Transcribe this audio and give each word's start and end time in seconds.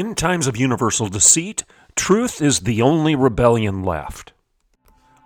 In 0.00 0.14
times 0.14 0.46
of 0.46 0.56
universal 0.56 1.08
deceit, 1.08 1.62
truth 1.94 2.40
is 2.40 2.60
the 2.60 2.80
only 2.80 3.14
rebellion 3.14 3.82
left. 3.82 4.32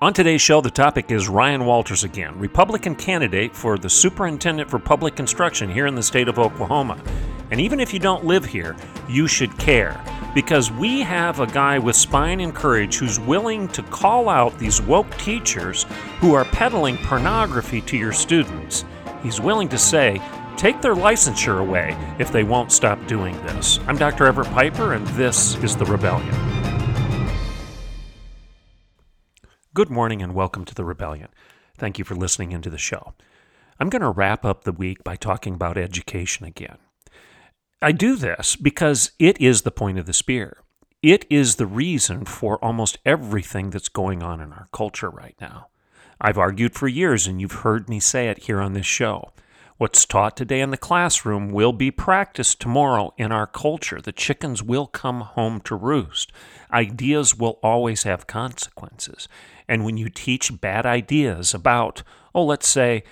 On 0.03 0.13
today's 0.13 0.41
show, 0.41 0.61
the 0.61 0.69
topic 0.69 1.13
is 1.13 1.29
Ryan 1.29 1.65
Walters 1.65 2.03
again, 2.03 2.37
Republican 2.41 2.97
candidate 2.97 3.55
for 3.55 3.79
the 3.79 3.89
Superintendent 3.89 4.69
for 4.69 4.81
Public 4.81 5.21
Instruction 5.21 5.71
here 5.71 5.87
in 5.87 5.95
the 5.95 6.03
state 6.03 6.27
of 6.27 6.41
Oklahoma. 6.41 7.01
And 7.53 7.61
even 7.61 7.79
if 7.79 7.95
you 7.95 8.01
don't 8.01 8.25
live 8.25 8.45
here, 8.45 8.75
you 9.09 9.29
should 9.29 9.57
care 9.59 10.05
because 10.35 10.73
we 10.73 11.03
have 11.03 11.39
a 11.39 11.47
guy 11.47 11.79
with 11.79 11.95
spine 11.95 12.41
and 12.41 12.53
courage 12.53 12.97
who's 12.97 13.21
willing 13.21 13.69
to 13.69 13.83
call 13.85 14.29
out 14.29 14.59
these 14.59 14.83
woke 14.83 15.17
teachers 15.19 15.87
who 16.19 16.35
are 16.35 16.47
peddling 16.47 16.97
pornography 16.97 17.81
to 17.83 17.97
your 17.97 18.13
students. 18.13 18.85
He's 19.23 19.41
willing 19.41 19.69
to 19.69 19.79
say, 19.79 20.21
take 20.57 20.81
their 20.81 20.95
licensure 20.95 21.61
away 21.61 21.97
if 22.19 22.31
they 22.33 22.45
won't 22.45 22.73
stop 22.73 23.05
doing 23.07 23.35
this. 23.47 23.79
I'm 23.87 23.97
Dr. 23.97 24.27
Everett 24.27 24.49
Piper, 24.49 24.95
and 24.95 25.07
this 25.09 25.57
is 25.57 25.77
The 25.77 25.85
Rebellion. 25.85 26.35
Good 29.75 29.91
morning, 29.91 30.23
and 30.23 30.35
welcome 30.35 30.65
to 30.65 30.75
The 30.75 30.85
Rebellion. 30.85 31.29
Thank 31.77 31.99
you 31.99 32.05
for 32.05 32.15
listening 32.15 32.53
into 32.53 32.71
the 32.71 32.79
show. 32.79 33.15
I'm 33.81 33.91
going 33.91 34.03
to 34.03 34.11
wrap 34.11 34.45
up 34.45 34.63
the 34.63 34.73
week 34.73 35.03
by 35.03 35.17
talking 35.17 35.55
about 35.55 35.77
education 35.77 36.47
again. 36.47 36.79
I 37.83 37.93
do 37.93 38.17
this 38.17 38.57
because 38.57 39.13
it 39.19 39.41
is 39.41 39.63
the 39.63 39.71
point 39.71 39.99
of 39.99 40.07
the 40.07 40.13
spear. 40.13 40.59
It 41.03 41.27
is 41.29 41.57
the 41.57 41.67
reason 41.67 42.25
for 42.25 42.65
almost 42.65 42.97
everything 43.05 43.69
that's 43.69 43.91
going 43.91 44.23
on 44.23 44.41
in 44.41 44.53
our 44.53 44.69
culture 44.73 45.11
right 45.11 45.35
now. 45.39 45.67
I've 46.19 46.39
argued 46.39 46.75
for 46.75 46.89
years, 46.89 47.27
and 47.27 47.43
you've 47.43 47.61
heard 47.61 47.91
me 47.91 48.01
say 48.01 48.29
it 48.29 48.45
here 48.45 48.59
on 48.59 48.73
this 48.73 48.87
show. 48.87 49.34
What's 49.77 50.07
taught 50.07 50.37
today 50.37 50.61
in 50.61 50.71
the 50.71 50.77
classroom 50.77 51.51
will 51.51 51.73
be 51.73 51.91
practiced 51.91 52.61
tomorrow 52.61 53.13
in 53.19 53.33
our 53.33 53.49
culture. 53.49 54.01
The 54.01 54.13
chickens 54.13 54.63
will 54.63 54.87
come 54.87 55.23
home 55.23 55.61
to 55.63 55.75
roost. 55.75 56.31
Ideas 56.73 57.35
will 57.35 57.59
always 57.61 58.05
have 58.05 58.29
consequences. 58.29 59.27
And 59.67 59.85
when 59.85 59.97
you 59.97 60.11
teach 60.11 60.61
bad 60.61 60.87
ideas 60.87 61.53
about, 61.53 62.05
oh, 62.37 62.45
let's 62.45 62.69
say, 62.69 63.03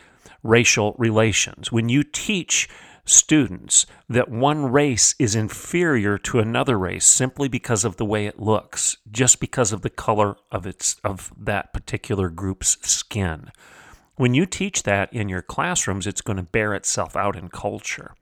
racial 0.45 0.95
relations, 0.99 1.73
when 1.73 1.89
you 1.89 2.05
teach 2.05 2.69
students 3.05 3.85
that 4.09 4.31
one 4.31 4.71
race 4.71 5.17
is 5.19 5.35
inferior 5.35 6.17
to 6.17 6.39
another 6.39 6.79
race 6.79 7.05
simply 7.05 7.49
because 7.49 7.85
of 7.85 7.97
the 7.97 8.05
way 8.05 8.27
it 8.27 8.39
looks, 8.39 8.99
just 9.11 9.41
because 9.41 9.73
of 9.73 9.83
the 9.83 9.91
color 9.91 10.37
of 10.53 10.65
its 10.65 10.95
of 11.03 11.33
that 11.37 11.73
particular 11.73 12.29
group's 12.29 12.79
skin. 12.89 13.51
When 14.23 14.35
you 14.35 14.47
teach 14.47 14.85
that 14.85 15.13
in 15.13 15.29
your 15.29 15.43
classrooms, 15.43 16.07
it's 16.07 16.21
going 16.21 16.37
to 16.37 16.45
bear 16.45 16.75
itself 16.75 17.17
out 17.17 17.35
in 17.35 17.49
culture. 17.49 18.15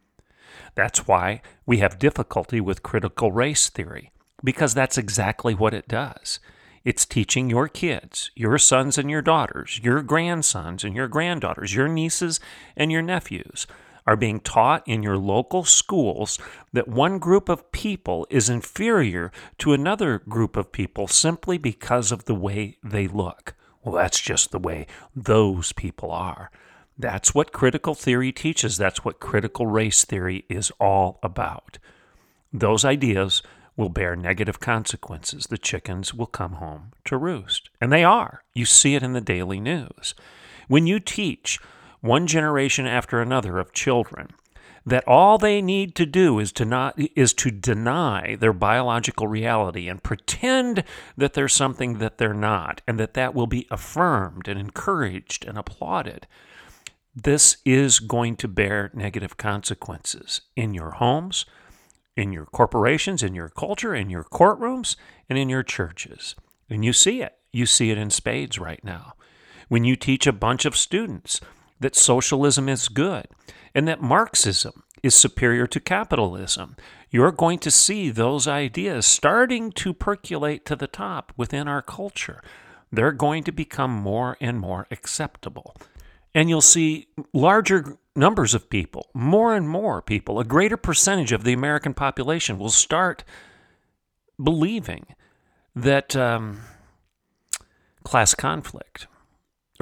That's 0.75 1.07
why 1.07 1.43
we 1.67 1.81
have 1.81 1.99
difficulty 1.99 2.59
with 2.59 2.83
critical 2.83 3.33
race 3.33 3.69
theory, 3.69 4.11
because 4.43 4.73
that's 4.73 4.97
exactly 4.97 5.53
what 5.53 5.75
it 5.75 5.89
does. 5.89 6.41
It's 6.87 7.05
teaching 7.05 7.51
your 7.51 7.69
kids, 7.69 8.31
your 8.35 8.57
sons 8.57 8.97
and 8.97 9.11
your 9.11 9.21
daughters, 9.21 9.79
your 9.83 10.01
grandsons 10.01 10.85
and 10.85 10.97
your 10.97 11.07
granddaughters, 11.07 11.75
your 11.75 11.87
nieces 11.87 12.41
and 12.75 12.91
your 12.91 13.03
nephews 13.03 13.67
are 14.07 14.17
being 14.17 14.41
taught 14.41 14.83
in 14.89 15.03
your 15.03 15.19
local 15.19 15.65
schools 15.65 16.39
that 16.73 16.89
one 16.89 17.19
group 17.19 17.51
of 17.51 17.73
people 17.73 18.27
is 18.31 18.49
inferior 18.49 19.31
to 19.59 19.75
another 19.75 20.21
group 20.21 20.57
of 20.57 20.73
people 20.73 21.07
simply 21.07 21.59
because 21.59 22.11
of 22.11 22.25
the 22.25 22.35
way 22.35 22.79
they 22.83 23.07
look. 23.07 23.55
Well, 23.85 23.95
that's 23.95 24.21
just 24.21 24.51
the 24.51 24.59
way 24.59 24.87
those 25.15 25.73
people 25.73 26.11
are. 26.11 26.51
That's 26.99 27.35
what 27.35 27.53
critical 27.53 27.95
theory 27.95 28.31
teaches. 28.31 28.77
That's 28.77 29.05
what 29.05 29.21
critical 29.21 29.67
race 29.67 30.05
theory 30.05 30.45
is 30.51 30.71
all 30.79 31.19
about. 31.23 31.79
Those 32.53 32.85
ideas 32.85 33.43
will 33.77 33.89
bear 33.89 34.15
negative 34.17 34.61
consequences. 34.61 35.47
The 35.47 35.57
chickens 35.57 36.13
will 36.13 36.27
come 36.27 36.55
home 36.55 36.93
to 37.07 37.17
roost. 37.17 37.71
And 37.81 37.91
they 37.91 38.05
are. 38.05 38.43
You 38.55 38.67
see 38.67 38.95
it 38.95 39.03
in 39.03 39.15
the 39.15 39.21
daily 39.23 39.61
news. 39.61 40.15
When 40.69 40.87
you 40.87 41.01
teach 41.01 41.59
one 42.01 42.27
generation 42.27 42.87
after 42.87 43.21
another 43.21 43.59
of 43.59 43.73
children 43.73 44.29
that 44.87 45.07
all 45.07 45.39
they 45.39 45.61
need 45.61 45.95
to 45.95 46.07
do 46.07 46.39
is 46.39 46.53
to 46.53 46.65
not 46.65 46.99
is 47.15 47.33
to 47.35 47.51
deny 47.51 48.37
their 48.37 48.53
biological 48.53 49.27
reality 49.27 49.89
and 49.89 50.03
pretend 50.03 50.85
that 51.17 51.35
there's 51.35 51.53
something 51.53 51.99
that 51.99 52.19
they're 52.19 52.33
not 52.33 52.81
and 52.87 52.99
that 52.99 53.15
that 53.15 53.35
will 53.35 53.47
be 53.47 53.67
affirmed 53.71 54.49
and 54.49 54.59
encouraged 54.59 55.45
and 55.45 55.59
applauded. 55.59 56.27
This 57.15 57.59
is 57.65 57.99
going 57.99 58.37
to 58.37 58.49
bear 58.49 58.91
negative 58.95 59.37
consequences 59.37 60.43
in 60.57 60.75
your 60.75 60.93
homes 60.93 61.45
in 62.17 62.33
your 62.33 62.47
corporations 62.47 63.23
in 63.23 63.35
your 63.35 63.49
culture 63.49 63.95
in 63.95 64.11
your 64.11 64.25
courtrooms 64.25 64.97
and 65.29 65.39
in 65.39 65.49
your 65.49 65.63
churches. 65.63 66.35
And 66.69 66.85
you 66.85 66.93
see 66.93 67.23
it. 67.23 67.37
You 67.53 67.67
see 67.67 67.91
it 67.91 67.99
in 67.99 68.11
spades 68.11 68.59
right 68.59 68.83
now. 68.85 69.15
When 69.69 69.85
you 69.85 69.97
teach 69.97 70.27
a 70.27 70.33
bunch 70.33 70.65
of 70.65 70.77
students 70.77 71.41
that 71.81 71.97
socialism 71.97 72.69
is 72.69 72.89
good 72.89 73.27
and 73.75 73.89
that 73.89 74.03
Marxism 74.03 74.85
is 75.03 75.15
superior 75.15 75.67
to 75.67 75.81
capitalism. 75.81 76.77
You're 77.11 77.33
going 77.33 77.59
to 77.61 77.71
see 77.71 78.11
those 78.11 78.47
ideas 78.47 79.07
starting 79.07 79.73
to 79.73 79.93
percolate 79.95 80.65
to 80.67 80.77
the 80.77 80.87
top 80.87 81.33
within 81.37 81.67
our 81.67 81.83
culture. 81.83 82.43
They're 82.93 83.13
going 83.13 83.45
to 83.45 83.53
become 83.53 83.91
more 83.91 84.37
and 84.41 84.61
more 84.61 84.87
acceptable. 84.91 85.77
And 86.35 86.49
you'll 86.49 86.61
see 86.61 87.09
larger 87.33 87.99
numbers 88.15 88.55
of 88.55 88.71
people, 88.71 89.09
more 89.15 89.55
and 89.55 89.69
more 89.69 90.03
people, 90.03 90.39
a 90.39 90.45
greater 90.45 90.77
percentage 90.77 91.33
of 91.33 91.45
the 91.45 91.53
American 91.53 91.95
population 91.95 92.59
will 92.59 92.71
start 92.71 93.25
believing 94.43 95.07
that 95.75 96.15
um, 96.15 96.61
class 98.05 98.35
conflict, 98.35 99.07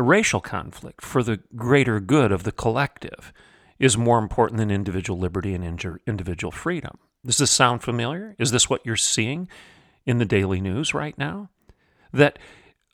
racial 0.03 0.41
conflict 0.41 1.03
for 1.03 1.22
the 1.22 1.41
greater 1.56 2.00
good 2.00 2.32
of 2.32 2.44
the 2.44 2.53
collective 2.53 3.32
is 3.78 3.97
more 3.97 4.19
important 4.19 4.59
than 4.59 4.70
individual 4.70 5.19
liberty 5.19 5.54
and 5.54 5.98
individual 6.06 6.50
freedom. 6.50 6.98
Does 7.25 7.38
this 7.38 7.50
sound 7.50 7.82
familiar? 7.82 8.34
Is 8.38 8.50
this 8.50 8.69
what 8.69 8.84
you're 8.84 8.97
seeing 8.97 9.48
in 10.06 10.19
the 10.19 10.25
daily 10.25 10.60
news 10.60 10.94
right 10.94 11.16
now? 11.19 11.50
That, 12.12 12.38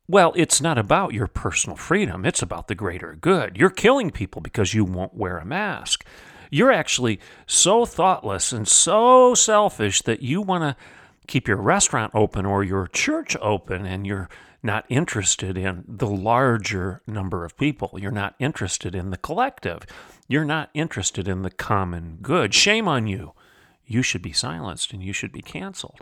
well, 0.08 0.32
it's 0.36 0.60
not 0.60 0.78
about 0.78 1.14
your 1.14 1.26
personal 1.26 1.76
freedom, 1.76 2.24
it's 2.24 2.42
about 2.42 2.68
the 2.68 2.74
greater 2.74 3.16
good. 3.20 3.56
You're 3.56 3.70
killing 3.70 4.10
people 4.10 4.40
because 4.40 4.74
you 4.74 4.84
won't 4.84 5.14
wear 5.14 5.38
a 5.38 5.44
mask. 5.44 6.04
You're 6.50 6.72
actually 6.72 7.20
so 7.46 7.84
thoughtless 7.84 8.52
and 8.52 8.68
so 8.68 9.34
selfish 9.34 10.02
that 10.02 10.22
you 10.22 10.42
want 10.42 10.62
to 10.62 10.76
keep 11.26 11.48
your 11.48 11.56
restaurant 11.56 12.12
open 12.14 12.44
or 12.44 12.62
your 12.62 12.86
church 12.88 13.36
open 13.40 13.86
and 13.86 14.06
you're 14.06 14.28
not 14.64 14.86
interested 14.88 15.58
in 15.58 15.84
the 15.86 16.08
larger 16.08 17.02
number 17.06 17.44
of 17.44 17.56
people. 17.56 17.98
You're 18.00 18.10
not 18.10 18.34
interested 18.38 18.94
in 18.94 19.10
the 19.10 19.16
collective. 19.16 19.86
You're 20.26 20.44
not 20.44 20.70
interested 20.74 21.28
in 21.28 21.42
the 21.42 21.50
common 21.50 22.18
good. 22.22 22.54
Shame 22.54 22.88
on 22.88 23.06
you. 23.06 23.32
You 23.86 24.02
should 24.02 24.22
be 24.22 24.32
silenced 24.32 24.92
and 24.92 25.02
you 25.02 25.12
should 25.12 25.32
be 25.32 25.42
canceled. 25.42 26.00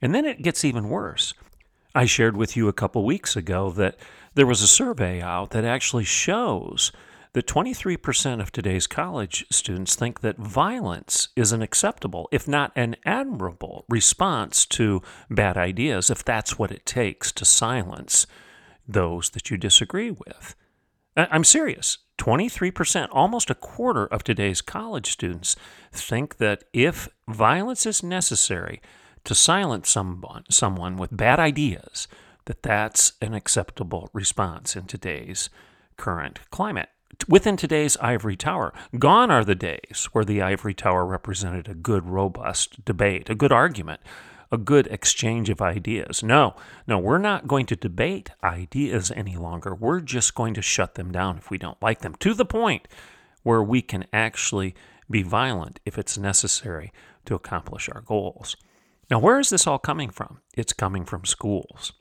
And 0.00 0.14
then 0.14 0.24
it 0.24 0.42
gets 0.42 0.64
even 0.64 0.88
worse. 0.88 1.32
I 1.94 2.06
shared 2.06 2.36
with 2.36 2.56
you 2.56 2.68
a 2.68 2.72
couple 2.72 3.04
weeks 3.04 3.36
ago 3.36 3.70
that 3.72 3.96
there 4.34 4.46
was 4.46 4.62
a 4.62 4.66
survey 4.66 5.20
out 5.20 5.50
that 5.50 5.64
actually 5.64 6.04
shows 6.04 6.90
that 7.34 7.46
23% 7.46 8.40
of 8.40 8.52
today's 8.52 8.86
college 8.86 9.46
students 9.50 9.96
think 9.96 10.20
that 10.20 10.36
violence 10.36 11.28
is 11.34 11.52
an 11.52 11.62
acceptable, 11.62 12.28
if 12.30 12.46
not 12.46 12.72
an 12.76 12.96
admirable, 13.06 13.84
response 13.88 14.66
to 14.66 15.00
bad 15.30 15.56
ideas, 15.56 16.10
if 16.10 16.24
that's 16.24 16.58
what 16.58 16.70
it 16.70 16.84
takes 16.84 17.32
to 17.32 17.44
silence 17.44 18.26
those 18.86 19.30
that 19.30 19.50
you 19.50 19.56
disagree 19.56 20.10
with. 20.10 20.54
I'm 21.16 21.44
serious. 21.44 21.98
23%, 22.18 23.08
almost 23.10 23.50
a 23.50 23.54
quarter 23.54 24.06
of 24.06 24.22
today's 24.22 24.60
college 24.60 25.10
students, 25.10 25.56
think 25.90 26.36
that 26.36 26.64
if 26.72 27.08
violence 27.26 27.86
is 27.86 28.02
necessary 28.02 28.80
to 29.24 29.34
silence 29.34 29.88
someone, 29.88 30.44
someone 30.50 30.96
with 30.96 31.16
bad 31.16 31.40
ideas, 31.40 32.08
that 32.44 32.62
that's 32.62 33.12
an 33.22 33.34
acceptable 33.34 34.10
response 34.12 34.76
in 34.76 34.84
today's 34.84 35.48
current 35.96 36.40
climate 36.50 36.88
within 37.28 37.56
today's 37.56 37.96
ivory 37.98 38.36
tower. 38.36 38.72
Gone 38.98 39.30
are 39.30 39.44
the 39.44 39.54
days 39.54 40.08
where 40.12 40.24
the 40.24 40.42
ivory 40.42 40.74
tower 40.74 41.04
represented 41.04 41.68
a 41.68 41.74
good, 41.74 42.06
robust 42.06 42.84
debate, 42.84 43.30
a 43.30 43.34
good 43.34 43.52
argument 43.52 44.00
a 44.52 44.58
good 44.58 44.86
exchange 44.88 45.48
of 45.48 45.62
ideas. 45.62 46.22
No, 46.22 46.54
no, 46.86 46.98
we're 46.98 47.16
not 47.16 47.48
going 47.48 47.64
to 47.66 47.74
debate 47.74 48.30
ideas 48.44 49.10
any 49.16 49.36
longer. 49.36 49.74
We're 49.74 50.00
just 50.00 50.34
going 50.34 50.52
to 50.54 50.62
shut 50.62 50.94
them 50.94 51.10
down 51.10 51.38
if 51.38 51.50
we 51.50 51.56
don't 51.56 51.80
like 51.82 52.00
them, 52.02 52.14
to 52.16 52.34
the 52.34 52.44
point 52.44 52.86
where 53.42 53.62
we 53.62 53.80
can 53.80 54.04
actually 54.12 54.74
be 55.10 55.22
violent 55.22 55.80
if 55.86 55.98
it's 55.98 56.18
necessary 56.18 56.92
to 57.24 57.34
accomplish 57.34 57.88
our 57.88 58.02
goals. 58.02 58.56
Now, 59.10 59.18
where 59.18 59.40
is 59.40 59.48
this 59.48 59.66
all 59.66 59.78
coming 59.78 60.10
from? 60.10 60.40
It's 60.54 60.74
coming 60.74 61.06
from 61.06 61.24
schools. 61.24 61.92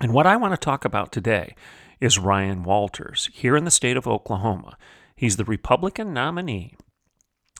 And 0.00 0.12
what 0.12 0.26
I 0.26 0.36
want 0.36 0.52
to 0.52 0.58
talk 0.58 0.84
about 0.84 1.12
today 1.12 1.54
is 2.00 2.18
Ryan 2.18 2.62
Walters 2.62 3.28
here 3.32 3.56
in 3.56 3.64
the 3.64 3.70
state 3.70 3.96
of 3.96 4.06
Oklahoma. 4.06 4.76
He's 5.14 5.36
the 5.36 5.44
Republican 5.44 6.12
nominee 6.14 6.74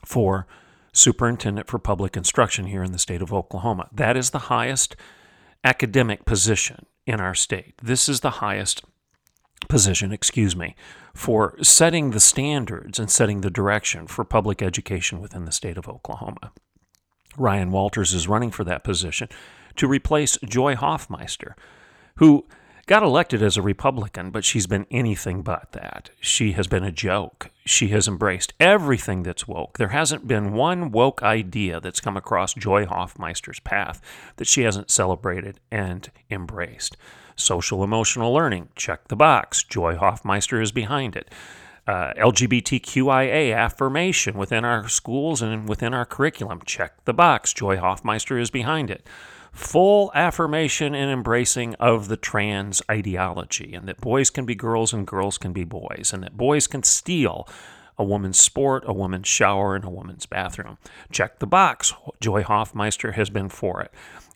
for 0.03 0.47
Superintendent 0.93 1.67
for 1.67 1.79
Public 1.79 2.17
Instruction 2.17 2.65
here 2.65 2.83
in 2.83 2.91
the 2.91 2.99
state 2.99 3.21
of 3.21 3.31
Oklahoma. 3.31 3.87
That 3.93 4.17
is 4.17 4.31
the 4.31 4.39
highest 4.39 4.95
academic 5.63 6.25
position 6.25 6.85
in 7.05 7.21
our 7.21 7.35
state. 7.35 7.75
This 7.81 8.09
is 8.09 8.21
the 8.21 8.31
highest 8.31 8.83
position, 9.69 10.11
excuse 10.11 10.55
me, 10.55 10.75
for 11.13 11.55
setting 11.61 12.11
the 12.11 12.19
standards 12.19 12.99
and 12.99 13.09
setting 13.09 13.41
the 13.41 13.49
direction 13.49 14.07
for 14.07 14.25
public 14.25 14.61
education 14.61 15.21
within 15.21 15.45
the 15.45 15.51
state 15.51 15.77
of 15.77 15.87
Oklahoma. 15.87 16.51
Ryan 17.37 17.71
Walters 17.71 18.13
is 18.13 18.27
running 18.27 18.51
for 18.51 18.63
that 18.63 18.83
position 18.83 19.29
to 19.77 19.87
replace 19.87 20.37
Joy 20.43 20.75
Hoffmeister, 20.75 21.55
who 22.15 22.45
got 22.91 23.03
elected 23.03 23.41
as 23.41 23.55
a 23.55 23.61
Republican, 23.61 24.31
but 24.31 24.43
she's 24.43 24.67
been 24.67 24.85
anything 24.91 25.41
but 25.43 25.71
that. 25.71 26.09
She 26.19 26.51
has 26.51 26.67
been 26.67 26.83
a 26.83 26.91
joke. 26.91 27.49
She 27.65 27.87
has 27.87 28.05
embraced 28.05 28.53
everything 28.59 29.23
that's 29.23 29.47
woke. 29.47 29.77
There 29.77 29.87
hasn't 29.87 30.27
been 30.27 30.51
one 30.51 30.91
woke 30.91 31.23
idea 31.23 31.79
that's 31.79 32.01
come 32.01 32.17
across 32.17 32.53
Joy 32.53 32.85
Hoffmeister's 32.85 33.61
path 33.61 34.01
that 34.35 34.47
she 34.47 34.63
hasn't 34.63 34.91
celebrated 34.91 35.61
and 35.71 36.11
embraced. 36.29 36.97
Social 37.37 37.81
emotional 37.81 38.33
learning, 38.33 38.67
check 38.75 39.07
the 39.07 39.15
box. 39.15 39.63
Joy 39.63 39.95
Hoffmeister 39.95 40.61
is 40.61 40.73
behind 40.73 41.15
it. 41.15 41.31
Uh, 41.87 42.11
LGBTQIA 42.15 43.55
affirmation 43.55 44.37
within 44.37 44.65
our 44.65 44.89
schools 44.89 45.41
and 45.41 45.69
within 45.69 45.93
our 45.93 46.05
curriculum, 46.05 46.59
check 46.65 47.05
the 47.05 47.13
box. 47.13 47.53
Joy 47.53 47.77
Hoffmeister 47.77 48.37
is 48.37 48.51
behind 48.51 48.91
it 48.91 49.07
full 49.51 50.11
affirmation 50.13 50.95
and 50.95 51.11
embracing 51.11 51.75
of 51.75 52.07
the 52.07 52.17
trans 52.17 52.81
ideology, 52.89 53.73
and 53.73 53.87
that 53.87 53.99
boys 53.99 54.29
can 54.29 54.45
be 54.45 54.55
girls 54.55 54.93
and 54.93 55.05
girls 55.05 55.37
can 55.37 55.53
be 55.53 55.63
boys, 55.63 56.11
and 56.13 56.23
that 56.23 56.37
boys 56.37 56.67
can 56.67 56.83
steal 56.83 57.47
a 57.97 58.03
woman's 58.03 58.39
sport, 58.39 58.83
a 58.87 58.93
woman's 58.93 59.27
shower, 59.27 59.75
and 59.75 59.85
a 59.85 59.89
woman's 59.89 60.25
bathroom. 60.25 60.77
Check 61.11 61.39
the 61.39 61.47
box. 61.47 61.93
Joy 62.19 62.43
Hoffmeister 62.43 63.11
has 63.13 63.29
been 63.29 63.49
for 63.49 63.81
it. 63.81 63.91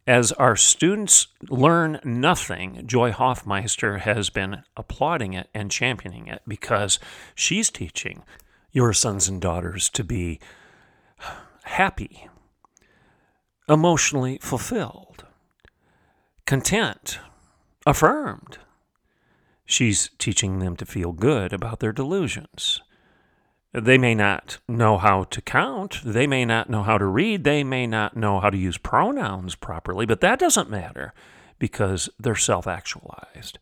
As 0.07 0.31
our 0.33 0.55
students 0.55 1.27
learn 1.49 1.99
nothing, 2.03 2.83
Joy 2.85 3.11
Hoffmeister 3.11 3.99
has 3.99 4.29
been 4.29 4.63
applauding 4.77 5.33
it 5.33 5.49
and 5.51 5.71
championing 5.71 6.27
it 6.27 6.43
because 6.47 6.99
she's 7.33 7.71
teaching 7.71 8.21
your 8.71 8.93
sons 8.93 9.27
and 9.27 9.41
daughters 9.41 9.89
to 9.89 10.03
be 10.03 10.39
happy, 11.63 12.27
emotionally 13.67 14.39
fulfilled, 14.41 15.25
content, 16.45 17.19
affirmed. 17.85 18.57
She's 19.65 20.11
teaching 20.19 20.59
them 20.59 20.75
to 20.75 20.85
feel 20.85 21.11
good 21.11 21.51
about 21.51 21.79
their 21.79 21.91
delusions. 21.91 22.81
They 23.73 23.97
may 23.97 24.15
not 24.15 24.59
know 24.69 24.97
how 24.97 25.25
to 25.25 25.41
count. 25.41 25.99
They 26.05 26.27
may 26.27 26.45
not 26.45 26.69
know 26.69 26.83
how 26.83 26.97
to 26.97 27.05
read. 27.05 27.43
They 27.43 27.63
may 27.63 27.87
not 27.87 28.15
know 28.15 28.39
how 28.39 28.49
to 28.49 28.57
use 28.57 28.77
pronouns 28.77 29.55
properly, 29.55 30.05
but 30.05 30.21
that 30.21 30.39
doesn't 30.39 30.69
matter 30.69 31.13
because 31.59 32.09
they're 32.17 32.35
self 32.35 32.67
actualized. 32.67 33.59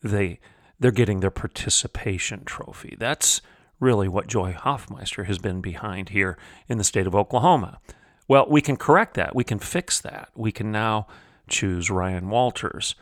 They, 0.00 0.38
they're 0.78 0.92
getting 0.92 1.20
their 1.20 1.30
participation 1.30 2.44
trophy. 2.44 2.94
That's 2.98 3.40
really 3.80 4.06
what 4.06 4.28
Joy 4.28 4.52
Hoffmeister 4.52 5.24
has 5.24 5.38
been 5.38 5.60
behind 5.60 6.10
here 6.10 6.38
in 6.68 6.78
the 6.78 6.84
state 6.84 7.06
of 7.06 7.14
Oklahoma. 7.14 7.80
Well, 8.28 8.46
we 8.48 8.60
can 8.60 8.76
correct 8.76 9.14
that. 9.14 9.34
We 9.34 9.42
can 9.42 9.58
fix 9.58 10.00
that. 10.02 10.28
We 10.34 10.52
can 10.52 10.70
now 10.70 11.06
choose 11.48 11.90
Ryan 11.90 12.28
Walters 12.28 12.94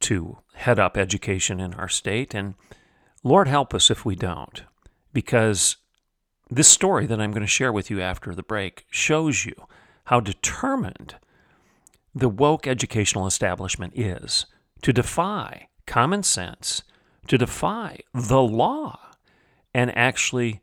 to 0.00 0.38
head 0.54 0.78
up 0.78 0.96
education 0.96 1.58
in 1.58 1.74
our 1.74 1.88
state. 1.88 2.34
And 2.34 2.54
Lord 3.24 3.48
help 3.48 3.72
us 3.74 3.90
if 3.90 4.04
we 4.04 4.14
don't, 4.14 4.62
because 5.12 5.76
this 6.50 6.68
story 6.68 7.06
that 7.06 7.20
I'm 7.20 7.32
going 7.32 7.42
to 7.42 7.46
share 7.46 7.72
with 7.72 7.90
you 7.90 8.00
after 8.00 8.34
the 8.34 8.42
break 8.42 8.84
shows 8.90 9.44
you 9.46 9.54
how 10.04 10.20
determined 10.20 11.16
the 12.14 12.28
woke 12.28 12.66
educational 12.66 13.26
establishment 13.26 13.92
is 13.96 14.46
to 14.82 14.92
defy 14.92 15.68
common 15.86 16.22
sense, 16.22 16.82
to 17.26 17.38
defy 17.38 18.00
the 18.14 18.42
law, 18.42 18.98
and 19.74 19.96
actually 19.96 20.60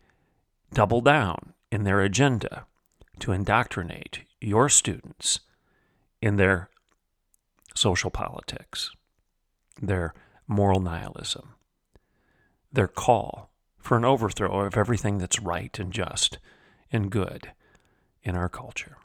double 0.74 1.02
down 1.02 1.54
in 1.72 1.84
their 1.84 2.02
agenda 2.02 2.66
to 3.20 3.32
indoctrinate 3.32 4.22
your 4.42 4.70
students 4.70 5.40
in 6.22 6.38
their 6.38 6.70
social 7.74 8.10
politics, 8.10 8.92
their 9.82 10.14
moral 10.48 10.80
nihilism, 10.80 11.50
their 12.72 12.88
call 12.88 13.50
for 13.80 13.98
an 13.98 14.06
overthrow 14.06 14.62
of 14.62 14.78
everything 14.78 15.18
that's 15.18 15.40
right 15.40 15.78
and 15.80 15.92
just 15.92 16.40
and 16.92 17.12
good 17.12 17.52
in 18.24 18.36
our 18.36 18.50
culture. 18.50 18.98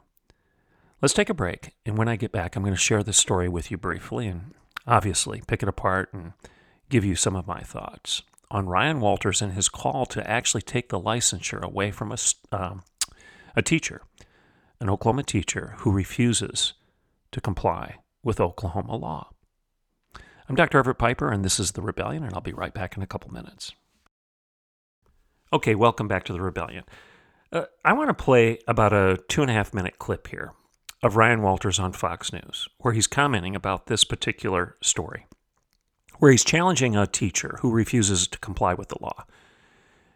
Let's 1.01 1.13
take 1.13 1.29
a 1.29 1.35
break, 1.35 1.73
and 1.85 1.97
when 1.97 2.07
I 2.07 2.15
get 2.15 2.31
back, 2.31 2.55
I'm 2.55 2.63
going 2.63 2.73
to 2.73 2.79
share 2.79 3.03
this 3.03 3.17
story 3.17 3.49
with 3.49 3.71
you 3.71 3.77
briefly 3.77 4.27
and 4.27 4.53
obviously 4.85 5.41
pick 5.47 5.63
it 5.63 5.69
apart 5.69 6.09
and 6.13 6.33
give 6.89 7.03
you 7.03 7.15
some 7.15 7.35
of 7.35 7.47
my 7.47 7.61
thoughts 7.61 8.21
on 8.51 8.67
Ryan 8.67 8.99
Walters 8.99 9.41
and 9.41 9.53
his 9.53 9.69
call 9.69 10.05
to 10.07 10.29
actually 10.29 10.61
take 10.61 10.89
the 10.89 10.99
licensure 10.99 11.61
away 11.61 11.89
from 11.89 12.11
a, 12.11 12.17
um, 12.51 12.83
a 13.55 13.61
teacher, 13.61 14.01
an 14.79 14.89
Oklahoma 14.89 15.23
teacher 15.23 15.75
who 15.79 15.91
refuses 15.91 16.73
to 17.31 17.41
comply 17.41 17.97
with 18.23 18.39
Oklahoma 18.39 18.95
law. 18.95 19.29
I'm 20.47 20.55
Dr. 20.55 20.79
Everett 20.79 20.97
Piper, 20.97 21.31
and 21.31 21.45
this 21.45 21.59
is 21.59 21.71
The 21.71 21.81
Rebellion, 21.81 22.23
and 22.23 22.33
I'll 22.33 22.41
be 22.41 22.53
right 22.53 22.73
back 22.73 22.97
in 22.97 23.03
a 23.03 23.07
couple 23.07 23.31
minutes. 23.31 23.73
Okay, 25.53 25.75
welcome 25.75 26.07
back 26.07 26.23
to 26.25 26.33
The 26.33 26.41
Rebellion. 26.41 26.83
Uh, 27.51 27.65
I 27.83 27.93
want 27.93 28.09
to 28.09 28.13
play 28.13 28.59
about 28.67 28.93
a 28.93 29.19
two 29.27 29.41
and 29.41 29.51
a 29.51 29.53
half 29.53 29.73
minute 29.73 29.99
clip 29.99 30.27
here 30.27 30.53
of 31.03 31.17
Ryan 31.17 31.41
Walters 31.41 31.79
on 31.79 31.93
Fox 31.93 32.31
News, 32.31 32.67
where 32.77 32.93
he's 32.93 33.07
commenting 33.07 33.55
about 33.55 33.87
this 33.87 34.03
particular 34.03 34.77
story, 34.81 35.25
where 36.19 36.31
he's 36.31 36.43
challenging 36.43 36.95
a 36.95 37.07
teacher 37.07 37.57
who 37.61 37.71
refuses 37.71 38.27
to 38.27 38.39
comply 38.39 38.73
with 38.73 38.89
the 38.89 39.01
law. 39.01 39.25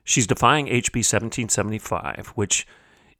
She's 0.04 0.28
defying 0.28 0.68
HB 0.68 0.98
1775, 0.98 2.34
which 2.36 2.68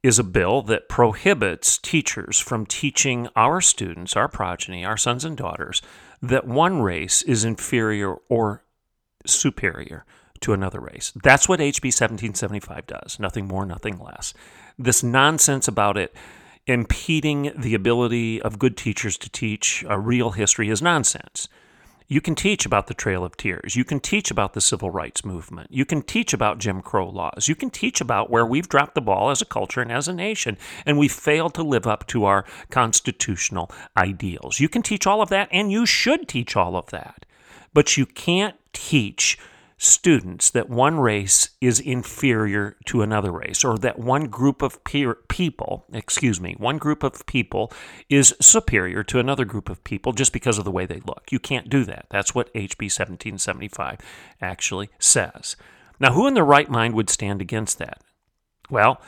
is 0.02 0.18
a 0.18 0.24
bill 0.24 0.62
that 0.62 0.88
prohibits 0.88 1.78
teachers 1.78 2.38
from 2.38 2.66
teaching 2.66 3.28
our 3.34 3.60
students, 3.60 4.16
our 4.16 4.28
progeny, 4.28 4.84
our 4.84 4.96
sons 4.96 5.24
and 5.24 5.36
daughters, 5.36 5.82
that 6.22 6.46
one 6.46 6.80
race 6.80 7.22
is 7.22 7.44
inferior 7.44 8.14
or 8.28 8.62
superior 9.26 10.04
to 10.40 10.52
another 10.52 10.80
race. 10.80 11.12
That's 11.22 11.48
what 11.48 11.60
HB 11.60 11.86
1775 11.86 12.86
does, 12.86 13.18
nothing 13.18 13.46
more, 13.46 13.66
nothing 13.66 13.98
less. 13.98 14.34
This 14.78 15.02
nonsense 15.02 15.66
about 15.66 15.96
it 15.96 16.14
impeding 16.66 17.52
the 17.56 17.74
ability 17.74 18.42
of 18.42 18.58
good 18.58 18.76
teachers 18.76 19.16
to 19.16 19.30
teach 19.30 19.84
a 19.88 19.98
real 19.98 20.32
history 20.32 20.68
is 20.68 20.82
nonsense. 20.82 21.48
You 22.08 22.20
can 22.20 22.36
teach 22.36 22.64
about 22.64 22.86
the 22.86 22.94
Trail 22.94 23.24
of 23.24 23.36
Tears. 23.36 23.74
You 23.74 23.84
can 23.84 23.98
teach 23.98 24.30
about 24.30 24.52
the 24.52 24.60
civil 24.60 24.90
rights 24.90 25.24
movement. 25.24 25.72
You 25.72 25.84
can 25.84 26.02
teach 26.02 26.32
about 26.32 26.58
Jim 26.58 26.80
Crow 26.80 27.08
laws. 27.08 27.48
You 27.48 27.56
can 27.56 27.68
teach 27.68 28.00
about 28.00 28.30
where 28.30 28.46
we've 28.46 28.68
dropped 28.68 28.94
the 28.94 29.00
ball 29.00 29.30
as 29.30 29.42
a 29.42 29.46
culture 29.46 29.80
and 29.82 29.90
as 29.90 30.06
a 30.06 30.12
nation, 30.12 30.56
and 30.84 30.98
we've 30.98 31.10
failed 31.10 31.54
to 31.54 31.64
live 31.64 31.84
up 31.84 32.06
to 32.08 32.24
our 32.24 32.44
constitutional 32.70 33.72
ideals. 33.96 34.60
You 34.60 34.68
can 34.68 34.82
teach 34.82 35.04
all 35.04 35.20
of 35.20 35.30
that, 35.30 35.48
and 35.50 35.72
you 35.72 35.84
should 35.84 36.28
teach 36.28 36.56
all 36.56 36.76
of 36.76 36.86
that. 36.90 37.26
But 37.74 37.96
you 37.96 38.06
can't 38.06 38.54
teach 38.72 39.36
students 39.78 40.48
that 40.50 40.70
one 40.70 40.98
race 40.98 41.50
is 41.60 41.80
inferior 41.80 42.76
to 42.86 43.02
another 43.02 43.30
race 43.30 43.62
or 43.62 43.76
that 43.76 43.98
one 43.98 44.24
group 44.24 44.62
of 44.62 44.82
peer, 44.84 45.18
people, 45.28 45.84
excuse 45.92 46.40
me, 46.40 46.54
one 46.58 46.78
group 46.78 47.02
of 47.02 47.26
people 47.26 47.70
is 48.08 48.34
superior 48.40 49.02
to 49.04 49.18
another 49.18 49.44
group 49.44 49.68
of 49.68 49.84
people 49.84 50.12
just 50.12 50.32
because 50.32 50.56
of 50.56 50.64
the 50.64 50.70
way 50.70 50.86
they 50.86 51.00
look. 51.06 51.24
You 51.30 51.38
can't 51.38 51.68
do 51.68 51.84
that. 51.84 52.06
That's 52.08 52.34
what 52.34 52.52
HB 52.54 52.84
1775 52.84 53.98
actually 54.40 54.88
says. 54.98 55.56
Now, 56.00 56.12
who 56.12 56.26
in 56.26 56.34
their 56.34 56.44
right 56.44 56.70
mind 56.70 56.94
would 56.94 57.10
stand 57.10 57.42
against 57.42 57.78
that? 57.78 58.02
Well, 58.70 59.00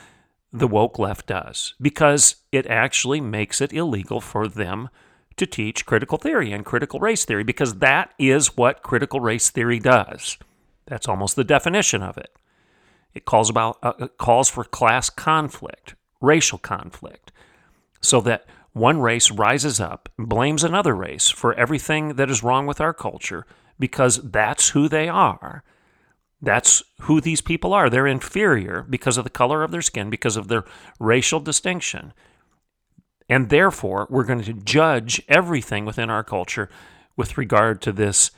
the 0.51 0.67
woke 0.67 0.99
left 0.99 1.27
does 1.27 1.73
because 1.81 2.37
it 2.51 2.65
actually 2.67 3.21
makes 3.21 3.61
it 3.61 3.73
illegal 3.73 4.21
for 4.21 4.47
them 4.47 4.89
to 5.37 5.45
teach 5.45 5.85
critical 5.85 6.17
theory 6.17 6.51
and 6.51 6.65
critical 6.65 6.99
race 6.99 7.25
theory 7.25 7.43
because 7.43 7.75
that 7.75 8.13
is 8.19 8.57
what 8.57 8.83
critical 8.83 9.19
race 9.19 9.49
theory 9.49 9.79
does. 9.79 10.37
That's 10.89 11.07
almost 11.07 11.35
the 11.35 11.43
definition 11.43 12.01
of 12.01 12.17
it. 12.17 12.35
It 13.13 13.25
calls 13.25 13.49
about 13.49 13.77
uh, 13.81 13.93
it 13.99 14.17
calls 14.17 14.49
for 14.49 14.63
class 14.63 15.09
conflict, 15.09 15.95
racial 16.21 16.57
conflict, 16.57 17.31
so 18.01 18.21
that 18.21 18.45
one 18.73 18.99
race 18.99 19.31
rises 19.31 19.79
up 19.79 20.09
and 20.17 20.29
blames 20.29 20.63
another 20.63 20.95
race 20.95 21.29
for 21.29 21.53
everything 21.53 22.15
that 22.15 22.29
is 22.29 22.43
wrong 22.43 22.67
with 22.67 22.81
our 22.81 22.93
culture 22.93 23.45
because 23.79 24.17
that's 24.17 24.69
who 24.69 24.87
they 24.87 25.07
are. 25.07 25.63
That's 26.41 26.83
who 27.01 27.19
these 27.19 27.41
people 27.41 27.73
are. 27.73 27.89
They're 27.89 28.07
inferior 28.07 28.85
because 28.89 29.17
of 29.17 29.23
the 29.23 29.29
color 29.29 29.63
of 29.63 29.71
their 29.71 29.81
skin, 29.81 30.09
because 30.09 30.37
of 30.37 30.47
their 30.47 30.63
racial 30.99 31.39
distinction. 31.39 32.13
And 33.27 33.49
therefore, 33.49 34.07
we're 34.09 34.23
going 34.23 34.43
to 34.43 34.53
judge 34.53 35.21
everything 35.27 35.85
within 35.85 36.09
our 36.09 36.23
culture 36.23 36.69
with 37.15 37.37
regard 37.37 37.81
to 37.81 37.91
this 37.91 38.31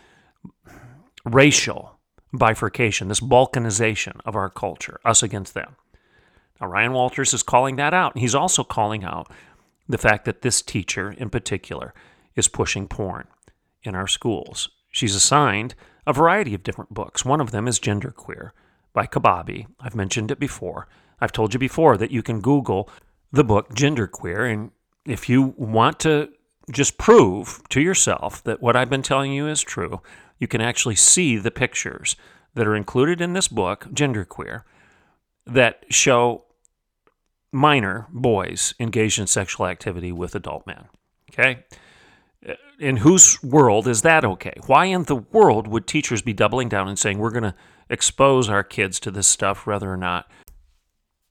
racial 1.24 2.00
bifurcation, 2.34 3.08
this 3.08 3.20
balkanization 3.20 4.20
of 4.26 4.36
our 4.36 4.50
culture, 4.50 5.00
us 5.04 5.22
against 5.24 5.54
them. 5.54 5.76
Now, 6.60 6.68
Ryan 6.68 6.94
Walters 6.94 7.34
is 7.34 7.44
calling 7.44 7.76
that 7.78 7.94
out. 7.94 8.18
He's 8.18 8.36
also 8.36 8.64
calling 8.64 9.04
out 9.04 9.32
the 9.90 9.98
fact 9.98 10.26
that 10.26 10.42
this 10.42 10.62
teacher 10.62 11.12
in 11.12 11.30
particular 11.30 11.94
is 12.36 12.48
pushing 12.48 12.88
porn 12.88 13.28
in 13.84 13.96
our 13.96 14.08
schools. 14.08 14.70
She's 14.92 15.16
assigned 15.16 15.76
a 16.06 16.14
variety 16.14 16.54
of 16.54 16.64
different 16.64 16.94
books. 16.94 17.26
One 17.26 17.42
of 17.42 17.52
them 17.52 17.68
is 17.68 17.80
Genderqueer 17.80 18.52
by 18.94 19.06
Kobabe. 19.08 19.68
I've 19.80 19.96
mentioned 19.96 20.32
it 20.32 20.40
before. 20.40 20.88
I've 21.20 21.32
told 21.32 21.54
you 21.54 21.60
before 21.60 21.98
that 21.98 22.12
you 22.12 22.24
can 22.24 22.42
Google 22.42 22.90
the 23.32 23.44
book 23.44 23.74
Genderqueer, 23.74 24.52
and 24.52 24.72
if 25.06 25.30
you 25.30 25.54
want 25.58 26.00
to 26.02 26.30
just 26.72 26.98
prove 26.98 27.62
to 27.70 27.82
yourself 27.82 28.44
that 28.44 28.62
what 28.62 28.76
I've 28.76 28.90
been 28.90 29.02
telling 29.02 29.32
you 29.32 29.48
is 29.48 29.62
true, 29.62 30.02
you 30.42 30.48
can 30.48 30.60
actually 30.60 30.96
see 30.96 31.38
the 31.38 31.52
pictures 31.52 32.18
that 32.56 32.68
are 32.68 32.76
included 32.76 33.22
in 33.22 33.34
this 33.34 33.48
book, 33.48 33.86
Genderqueer, 33.94 34.64
that 35.46 35.86
show 35.90 36.46
minor 37.54 38.08
boys 38.10 38.74
engaged 38.80 39.20
in 39.20 39.28
sexual 39.28 39.68
activity 39.68 40.12
with 40.12 40.34
adult 40.34 40.66
men. 40.66 40.86
Okay? 41.30 41.64
In 42.80 42.98
whose 42.98 43.42
world 43.44 43.88
is 43.88 44.02
that 44.02 44.26
okay? 44.26 44.56
Why 44.66 44.86
in 44.86 45.04
the 45.04 45.18
world 45.18 45.68
would 45.68 45.86
teachers 45.86 46.24
be 46.24 46.34
doubling 46.34 46.70
down 46.70 46.88
and 46.88 46.98
saying 46.98 47.20
we're 47.20 47.30
going 47.30 47.44
to 47.44 47.56
expose 47.88 48.50
our 48.50 48.64
kids 48.64 49.00
to 49.02 49.12
this 49.12 49.28
stuff 49.28 49.68
whether 49.68 49.94
or 49.94 49.98
not 49.98 50.28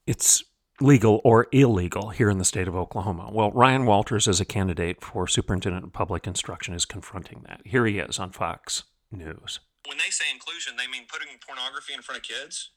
it's 0.06 0.44
legal 0.80 1.20
or 1.24 1.48
illegal 1.50 2.10
here 2.10 2.30
in 2.30 2.38
the 2.38 2.44
state 2.44 2.68
of 2.68 2.76
Oklahoma? 2.76 3.28
Well, 3.32 3.50
Ryan 3.50 3.86
Walters, 3.86 4.28
as 4.28 4.40
a 4.40 4.44
candidate 4.44 5.02
for 5.02 5.26
superintendent 5.26 5.84
of 5.84 5.92
public 5.92 6.28
instruction, 6.28 6.74
is 6.74 6.84
confronting 6.84 7.44
that. 7.48 7.62
Here 7.64 7.84
he 7.86 7.98
is 7.98 8.20
on 8.20 8.30
Fox 8.30 8.84
News. 9.12 9.60
When 9.86 9.98
they 9.98 10.10
say 10.10 10.26
inclusion, 10.32 10.74
they 10.76 10.86
mean 10.86 11.06
putting 11.10 11.28
pornography 11.46 11.94
in 11.94 12.02
front 12.02 12.18
of 12.18 12.24
kids? 12.24 12.70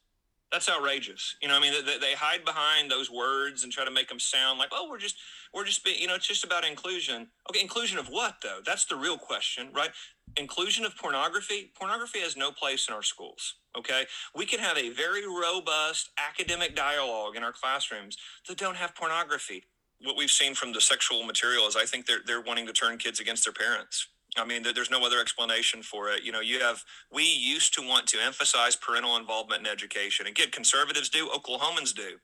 that's 0.53 0.69
outrageous. 0.69 1.35
You 1.41 1.47
know, 1.47 1.57
I 1.57 1.59
mean, 1.59 1.73
they, 1.85 1.97
they, 1.97 2.13
hide 2.13 2.45
behind 2.45 2.89
those 2.89 3.09
words 3.09 3.63
and 3.63 3.73
try 3.73 3.83
to 3.83 3.91
make 3.91 4.07
them 4.07 4.19
sound 4.19 4.59
like, 4.59 4.69
oh, 4.71 4.87
we're 4.87 4.99
just, 4.99 5.17
we're 5.51 5.65
just, 5.65 5.83
being, 5.83 5.99
you 5.99 6.07
know, 6.07 6.13
it's 6.13 6.27
just 6.27 6.43
about 6.43 6.63
inclusion. 6.63 7.27
Okay, 7.49 7.59
inclusion 7.59 7.97
of 7.97 8.07
what 8.07 8.35
though? 8.43 8.59
That's 8.63 8.85
the 8.85 8.95
real 8.95 9.17
question, 9.17 9.69
right? 9.73 9.89
Inclusion 10.37 10.85
of 10.85 10.95
pornography. 10.95 11.71
Pornography 11.75 12.19
has 12.19 12.37
no 12.37 12.51
place 12.51 12.87
in 12.87 12.93
our 12.93 13.01
schools. 13.01 13.55
Okay, 13.75 14.05
we 14.35 14.45
can 14.45 14.59
have 14.59 14.77
a 14.77 14.91
very 14.91 15.25
robust 15.27 16.11
academic 16.19 16.75
dialogue 16.75 17.35
in 17.35 17.43
our 17.43 17.51
classrooms 17.51 18.17
that 18.47 18.57
don't 18.57 18.77
have 18.77 18.95
pornography. 18.95 19.63
What 20.03 20.15
we've 20.15 20.29
seen 20.29 20.53
from 20.53 20.71
the 20.71 20.81
sexual 20.81 21.23
material 21.23 21.65
is, 21.65 21.75
I 21.75 21.85
think 21.85 22.05
they're 22.05 22.21
they're 22.25 22.41
wanting 22.41 22.67
to 22.67 22.73
turn 22.73 22.99
kids 22.99 23.19
against 23.19 23.45
their 23.45 23.53
parents. 23.53 24.07
I 24.37 24.45
mean, 24.45 24.63
there's 24.63 24.89
no 24.91 25.05
other 25.05 25.19
explanation 25.19 25.83
for 25.83 26.09
it. 26.09 26.23
You 26.23 26.31
know, 26.31 26.41
you 26.41 26.59
have, 26.59 26.83
we 27.11 27.23
used 27.23 27.73
to 27.75 27.87
want 27.87 28.07
to 28.07 28.17
emphasize 28.23 28.75
parental 28.75 29.17
involvement 29.17 29.61
in 29.61 29.67
education. 29.67 30.25
Again, 30.27 30.49
conservatives 30.51 31.09
do, 31.09 31.29
Oklahomans 31.29 31.93
do, 31.93 32.17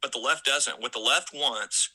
but 0.00 0.12
the 0.12 0.18
left 0.18 0.44
doesn't. 0.44 0.80
What 0.80 0.92
the 0.92 1.00
left 1.00 1.30
wants 1.34 1.90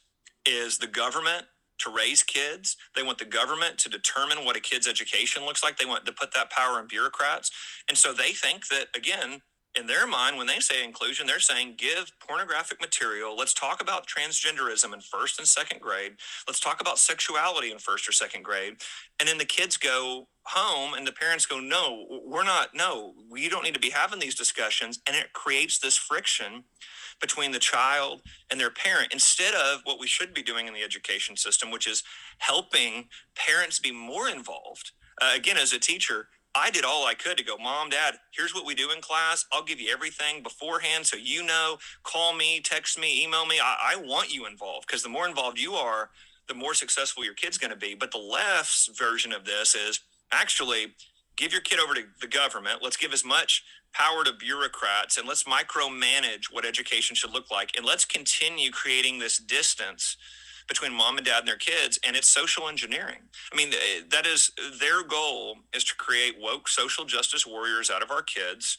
is 0.46 0.78
the 0.78 0.88
government 0.88 1.46
to 1.80 1.90
raise 1.90 2.22
kids. 2.22 2.76
They 2.96 3.04
want 3.04 3.18
the 3.18 3.26
government 3.26 3.78
to 3.80 3.90
determine 3.90 4.46
what 4.46 4.58
a 4.58 4.60
kid's 4.60 4.88
education 4.88 5.46
looks 5.46 5.64
like. 5.64 5.78
They 5.78 5.86
want 5.86 6.06
to 6.06 6.12
put 6.12 6.34
that 6.34 6.52
power 6.52 6.80
in 6.80 6.88
bureaucrats. 6.88 7.52
And 7.88 7.98
so 7.98 8.14
they 8.14 8.34
think 8.34 8.68
that, 8.68 8.88
again, 8.96 9.42
in 9.76 9.88
their 9.88 10.06
mind, 10.06 10.38
when 10.38 10.48
they 10.48 10.60
say 10.60 10.84
inclusion, 10.84 11.26
they're 11.26 11.40
saying 11.40 11.76
give 11.78 12.12
pornographic 12.20 12.82
material. 12.82 13.38
Let's 13.38 13.54
talk 13.54 13.82
about 13.82 14.06
transgenderism 14.06 14.94
in 14.94 15.00
first 15.00 15.40
and 15.40 15.48
second 15.48 15.80
grade. 15.80 16.14
Let's 16.48 16.60
talk 16.60 16.82
about 16.82 17.00
sexuality 17.00 17.72
in 17.72 17.80
first 17.80 18.08
or 18.08 18.12
second 18.12 18.44
grade. 18.44 18.76
And 19.20 19.30
then 19.30 19.38
the 19.38 19.46
kids 19.46 19.78
go 19.78 20.28
home 20.44 20.94
and 20.94 21.08
the 21.08 21.14
parents 21.14 21.46
go, 21.46 21.60
no, 21.60 22.06
we're 22.26 22.44
not, 22.44 22.70
no, 22.76 23.14
we 23.30 23.48
don't 23.48 23.64
need 23.64 23.74
to 23.74 23.80
be 23.80 23.92
having 23.92 24.20
these 24.20 24.36
discussions. 24.36 25.00
And 25.08 25.16
it 25.16 25.32
creates 25.32 25.80
this 25.80 25.96
friction 25.96 26.66
between 27.22 27.52
the 27.52 27.60
child 27.60 28.22
and 28.50 28.60
their 28.60 28.72
parent 28.72 29.14
instead 29.14 29.54
of 29.54 29.82
what 29.86 30.00
we 30.00 30.08
should 30.08 30.34
be 30.34 30.44
doing 30.44 30.68
in 30.68 30.74
the 30.74 30.84
education 30.84 31.38
system, 31.38 31.72
which 31.72 31.88
is 31.88 32.04
helping 32.40 33.08
parents 33.36 33.80
be 33.80 33.92
more 33.92 34.28
involved. 34.28 34.92
Uh, 35.22 35.32
again, 35.36 35.58
as 35.58 35.72
a 35.72 35.80
teacher, 35.80 36.28
I 36.54 36.70
did 36.70 36.84
all 36.84 37.06
I 37.06 37.14
could 37.14 37.38
to 37.38 37.44
go, 37.44 37.58
Mom, 37.58 37.90
Dad, 37.90 38.16
here's 38.36 38.54
what 38.54 38.66
we 38.66 38.76
do 38.76 38.92
in 38.92 39.02
class. 39.02 39.46
I'll 39.54 39.64
give 39.64 39.80
you 39.80 39.92
everything 39.92 40.44
beforehand 40.44 41.06
so 41.06 41.18
you 41.18 41.44
know. 41.44 41.78
Call 42.04 42.34
me, 42.34 42.60
text 42.60 43.00
me, 43.00 43.24
email 43.24 43.46
me. 43.46 43.60
I, 43.64 43.94
I 43.94 43.96
want 43.96 44.34
you 44.34 44.46
involved 44.46 44.88
because 44.88 45.04
the 45.04 45.10
more 45.10 45.28
involved 45.28 45.60
you 45.60 45.74
are, 45.74 46.10
the 46.48 46.54
more 46.54 46.74
successful 46.74 47.24
your 47.24 47.34
kid's 47.34 47.58
going 47.58 47.72
to 47.72 47.78
be. 47.78 47.96
But 47.96 48.12
the 48.12 48.18
left's 48.18 48.88
version 48.98 49.32
of 49.32 49.46
this 49.46 49.76
is 49.76 50.02
actually 50.34 50.94
give 51.38 51.54
your 51.54 51.62
kid 51.62 51.80
over 51.80 51.94
to 51.94 52.04
the 52.20 52.28
government. 52.28 52.80
Let's 52.82 52.98
give 52.98 53.14
as 53.14 53.24
much 53.24 53.64
power 53.94 54.24
to 54.24 54.34
bureaucrats 54.34 55.18
and 55.18 55.28
let's 55.28 55.44
micromanage 55.46 56.46
what 56.52 56.66
education 56.66 57.16
should 57.16 57.32
look 57.32 57.50
like. 57.50 57.72
And 57.78 57.86
let's 57.86 58.06
continue 58.06 58.72
creating 58.72 59.20
this 59.20 59.38
distance 59.38 60.18
between 60.68 60.94
mom 60.94 61.18
and 61.18 61.26
dad 61.26 61.40
and 61.40 61.48
their 61.48 61.58
kids 61.58 62.00
and 62.06 62.16
it's 62.16 62.28
social 62.28 62.68
engineering. 62.68 63.30
I 63.52 63.56
mean 63.56 63.70
eh, 63.74 64.02
that 64.10 64.26
is 64.26 64.52
their 64.80 65.04
goal 65.04 65.58
is 65.74 65.84
to 65.86 65.96
create 65.96 66.36
woke 66.40 66.68
social 66.68 67.06
justice 67.06 67.46
warriors 67.46 67.90
out 67.90 68.04
of 68.04 68.12
our 68.12 68.24
kids. 68.24 68.78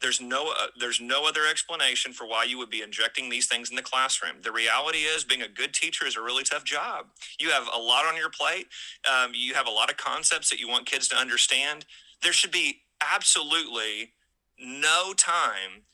There's 0.00 0.20
no 0.20 0.48
uh, 0.48 0.68
there's 0.78 1.00
no 1.00 1.26
other 1.26 1.46
explanation 1.46 2.12
for 2.12 2.26
why 2.26 2.44
you 2.44 2.58
would 2.58 2.70
be 2.70 2.82
injecting 2.82 3.28
these 3.28 3.46
things 3.46 3.70
in 3.70 3.76
the 3.76 3.82
classroom. 3.82 4.36
The 4.42 4.52
reality 4.52 4.98
is 4.98 5.24
being 5.24 5.42
a 5.42 5.48
good 5.48 5.74
teacher 5.74 6.06
is 6.06 6.16
a 6.16 6.22
really 6.22 6.42
tough 6.42 6.64
job. 6.64 7.06
You 7.38 7.50
have 7.50 7.68
a 7.74 7.78
lot 7.78 8.06
on 8.06 8.16
your 8.16 8.30
plate. 8.30 8.66
Um, 9.10 9.32
you 9.34 9.54
have 9.54 9.66
a 9.66 9.70
lot 9.70 9.90
of 9.90 9.96
concepts 9.98 10.48
that 10.50 10.60
you 10.60 10.68
want 10.68 10.86
kids 10.86 11.08
to 11.08 11.16
understand. 11.16 11.84
There 12.22 12.32
should 12.32 12.50
be 12.50 12.82
absolutely 13.00 14.12
no 14.58 15.12
time 15.14 15.84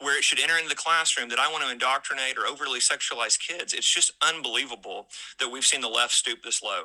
where 0.00 0.16
it 0.16 0.24
should 0.24 0.40
enter 0.40 0.56
into 0.56 0.68
the 0.68 0.74
classroom 0.74 1.28
that 1.28 1.38
I 1.38 1.50
want 1.50 1.64
to 1.64 1.70
indoctrinate 1.70 2.38
or 2.38 2.46
overly 2.46 2.80
sexualize 2.80 3.38
kids. 3.38 3.72
It's 3.74 3.92
just 3.92 4.12
unbelievable 4.22 5.08
that 5.38 5.50
we've 5.50 5.64
seen 5.64 5.80
the 5.80 5.88
left 5.88 6.12
stoop 6.12 6.42
this 6.42 6.62
low. 6.62 6.84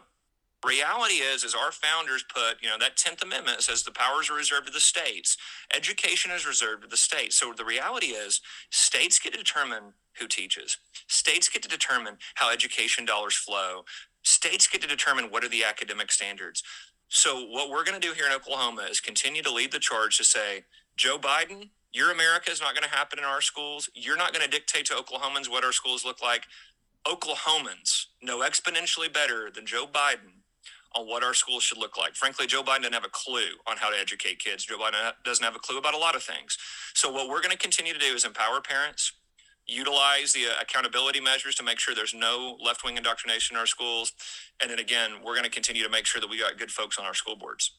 Reality 0.66 1.16
is, 1.16 1.44
as 1.44 1.54
our 1.54 1.72
founders 1.72 2.26
put, 2.34 2.62
you 2.62 2.70
know, 2.70 2.78
that 2.80 2.98
10th 2.98 3.22
Amendment 3.24 3.62
says 3.62 3.84
the 3.84 3.92
powers 3.92 4.30
are 4.30 4.36
reserved 4.36 4.68
to 4.68 4.74
the 4.74 4.80
states. 4.80 5.38
Education 5.76 6.32
is 6.32 6.48
reserved 6.48 6.82
to 6.84 6.88
the 6.88 6.98
states. 6.98 7.36
So 7.36 7.54
the 7.56 7.66
reality 7.66 8.08
is 8.08 8.42
states 8.72 9.20
get 9.20 9.34
to 9.34 9.38
determine 9.38 9.94
who 10.20 10.28
teaches. 10.28 10.78
States 11.08 11.50
get 11.50 11.62
to 11.64 11.70
determine 11.70 12.18
how 12.36 12.52
education 12.52 13.06
dollars 13.06 13.36
flow. 13.36 13.86
States 14.24 14.68
get 14.68 14.82
to 14.82 14.88
determine 14.88 15.26
what 15.26 15.44
are 15.44 15.50
the 15.50 15.64
academic 15.64 16.12
standards. 16.12 16.64
So 17.10 17.46
what 17.46 17.70
we're 17.70 17.84
going 17.84 18.00
to 18.00 18.08
do 18.08 18.14
here 18.14 18.26
in 18.26 18.34
Oklahoma 18.34 18.88
is 18.90 19.00
continue 19.00 19.44
to 19.44 19.52
lead 19.52 19.72
the 19.72 19.80
charge 19.80 20.18
to 20.18 20.24
say, 20.24 20.64
Joe 20.98 21.20
Biden, 21.20 21.70
your 21.96 22.12
America 22.12 22.52
is 22.52 22.60
not 22.60 22.74
going 22.74 22.84
to 22.84 22.94
happen 22.94 23.20
in 23.20 23.26
our 23.26 23.42
schools. 23.42 23.90
You're 23.94 24.18
not 24.18 24.34
going 24.34 24.44
to 24.44 24.52
dictate 24.52 24.86
to 24.88 24.94
Oklahomans 24.94 25.50
what 25.50 25.64
our 25.64 25.72
schools 25.72 26.04
look 26.04 26.22
like. 26.22 26.44
Oklahomans 27.08 28.08
know 28.22 28.40
exponentially 28.40 29.12
better 29.12 29.50
than 29.50 29.66
Joe 29.66 29.86
Biden 29.88 30.42
on 30.94 31.08
what 31.08 31.24
our 31.24 31.34
schools 31.34 31.64
should 31.64 31.78
look 31.78 31.98
like. 31.98 32.16
Frankly, 32.16 32.48
Joe 32.48 32.64
Biden 32.64 32.80
doesn't 32.80 32.94
have 32.94 33.06
a 33.06 33.10
clue 33.10 33.60
on 33.66 33.78
how 33.78 33.90
to 33.90 33.98
educate 33.98 34.40
kids. 34.40 34.66
Joe 34.66 34.78
Biden 34.78 35.14
doesn't 35.24 35.44
have 35.44 35.56
a 35.56 35.60
clue 35.60 35.78
about 35.78 35.94
a 35.94 35.98
lot 35.98 36.16
of 36.16 36.24
things. 36.24 36.58
So, 36.94 37.12
what 37.12 37.30
we're 37.30 37.42
going 37.42 37.52
to 37.52 37.58
continue 37.58 37.94
to 37.94 38.00
do 38.00 38.14
is 38.14 38.26
empower 38.26 38.60
parents, 38.60 39.14
utilize 39.66 40.34
the 40.34 40.48
uh, 40.48 40.62
accountability 40.62 41.22
measures 41.22 41.56
to 41.56 41.64
make 41.64 41.80
sure 41.80 41.96
there's 41.96 42.14
no 42.14 42.58
left 42.62 42.84
wing 42.84 42.98
indoctrination 42.98 43.56
in 43.56 43.60
our 43.60 43.66
schools. 43.66 44.14
And 44.62 44.70
then 44.70 44.80
again, 44.80 45.12
we're 45.24 45.34
going 45.34 45.46
to 45.46 45.50
continue 45.50 45.84
to 45.84 45.90
make 45.90 46.06
sure 46.06 46.20
that 46.20 46.30
we 46.30 46.40
got 46.40 46.58
good 46.58 46.72
folks 46.72 46.98
on 46.98 47.06
our 47.06 47.14
school 47.14 47.36
boards. 47.36 47.72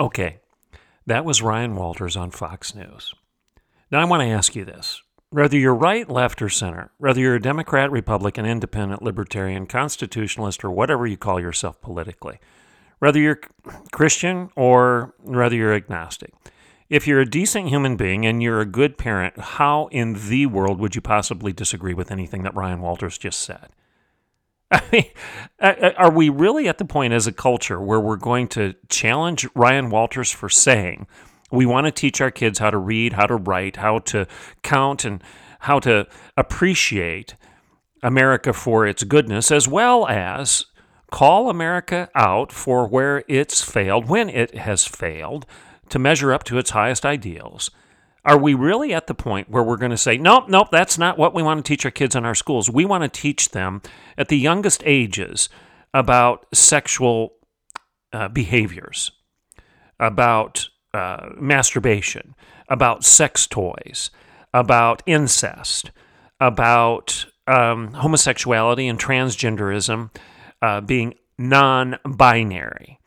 Okay. 0.00 0.38
That 1.06 1.24
was 1.24 1.42
Ryan 1.42 1.74
Walters 1.74 2.16
on 2.16 2.30
Fox 2.30 2.76
News. 2.76 3.12
Now, 3.90 4.00
I 4.00 4.04
want 4.04 4.22
to 4.22 4.28
ask 4.28 4.54
you 4.54 4.64
this. 4.64 5.02
Whether 5.30 5.56
you're 5.58 5.74
right, 5.74 6.08
left, 6.08 6.40
or 6.42 6.48
center, 6.48 6.92
whether 6.98 7.18
you're 7.18 7.34
a 7.34 7.42
Democrat, 7.42 7.90
Republican, 7.90 8.46
Independent, 8.46 9.02
Libertarian, 9.02 9.66
Constitutionalist, 9.66 10.62
or 10.62 10.70
whatever 10.70 11.06
you 11.06 11.16
call 11.16 11.40
yourself 11.40 11.80
politically, 11.80 12.38
whether 13.00 13.18
you're 13.18 13.40
Christian 13.90 14.50
or 14.54 15.14
whether 15.18 15.56
you're 15.56 15.74
agnostic, 15.74 16.32
if 16.88 17.08
you're 17.08 17.20
a 17.20 17.28
decent 17.28 17.68
human 17.68 17.96
being 17.96 18.24
and 18.24 18.42
you're 18.42 18.60
a 18.60 18.66
good 18.66 18.96
parent, 18.96 19.36
how 19.38 19.88
in 19.90 20.28
the 20.28 20.46
world 20.46 20.78
would 20.78 20.94
you 20.94 21.00
possibly 21.00 21.52
disagree 21.52 21.94
with 21.94 22.12
anything 22.12 22.44
that 22.44 22.54
Ryan 22.54 22.80
Walters 22.80 23.18
just 23.18 23.40
said? 23.40 23.70
I 24.80 24.82
mean, 24.90 25.04
are 25.98 26.10
we 26.10 26.30
really 26.30 26.66
at 26.66 26.78
the 26.78 26.84
point 26.84 27.12
as 27.12 27.26
a 27.26 27.32
culture 27.32 27.80
where 27.80 28.00
we're 28.00 28.16
going 28.16 28.48
to 28.48 28.74
challenge 28.88 29.46
Ryan 29.54 29.90
Walters 29.90 30.32
for 30.32 30.48
saying 30.48 31.06
we 31.50 31.66
want 31.66 31.86
to 31.86 31.92
teach 31.92 32.20
our 32.22 32.30
kids 32.30 32.58
how 32.58 32.70
to 32.70 32.78
read, 32.78 33.12
how 33.12 33.26
to 33.26 33.36
write, 33.36 33.76
how 33.76 33.98
to 33.98 34.26
count, 34.62 35.04
and 35.04 35.22
how 35.60 35.78
to 35.80 36.06
appreciate 36.36 37.36
America 38.02 38.52
for 38.54 38.86
its 38.86 39.04
goodness, 39.04 39.52
as 39.52 39.68
well 39.68 40.08
as 40.08 40.64
call 41.10 41.50
America 41.50 42.08
out 42.14 42.50
for 42.50 42.88
where 42.88 43.22
it's 43.28 43.62
failed, 43.62 44.08
when 44.08 44.30
it 44.30 44.56
has 44.56 44.86
failed, 44.86 45.44
to 45.90 45.98
measure 45.98 46.32
up 46.32 46.44
to 46.44 46.56
its 46.56 46.70
highest 46.70 47.04
ideals. 47.04 47.70
Are 48.24 48.38
we 48.38 48.54
really 48.54 48.94
at 48.94 49.08
the 49.08 49.14
point 49.14 49.50
where 49.50 49.64
we're 49.64 49.76
going 49.76 49.90
to 49.90 49.96
say, 49.96 50.16
nope, 50.16 50.48
nope, 50.48 50.68
that's 50.70 50.96
not 50.96 51.18
what 51.18 51.34
we 51.34 51.42
want 51.42 51.64
to 51.64 51.68
teach 51.68 51.84
our 51.84 51.90
kids 51.90 52.14
in 52.14 52.24
our 52.24 52.36
schools? 52.36 52.70
We 52.70 52.84
want 52.84 53.02
to 53.02 53.08
teach 53.08 53.50
them 53.50 53.82
at 54.16 54.28
the 54.28 54.38
youngest 54.38 54.82
ages 54.86 55.48
about 55.92 56.46
sexual 56.54 57.34
uh, 58.12 58.28
behaviors, 58.28 59.10
about 59.98 60.68
uh, 60.94 61.30
masturbation, 61.36 62.34
about 62.68 63.04
sex 63.04 63.46
toys, 63.46 64.10
about 64.54 65.02
incest, 65.06 65.90
about 66.38 67.26
um, 67.46 67.92
homosexuality 67.94 68.88
and 68.88 69.00
transgenderism 69.00 70.10
uh, 70.60 70.80
being 70.80 71.14
non 71.38 71.98
binary, 72.04 73.00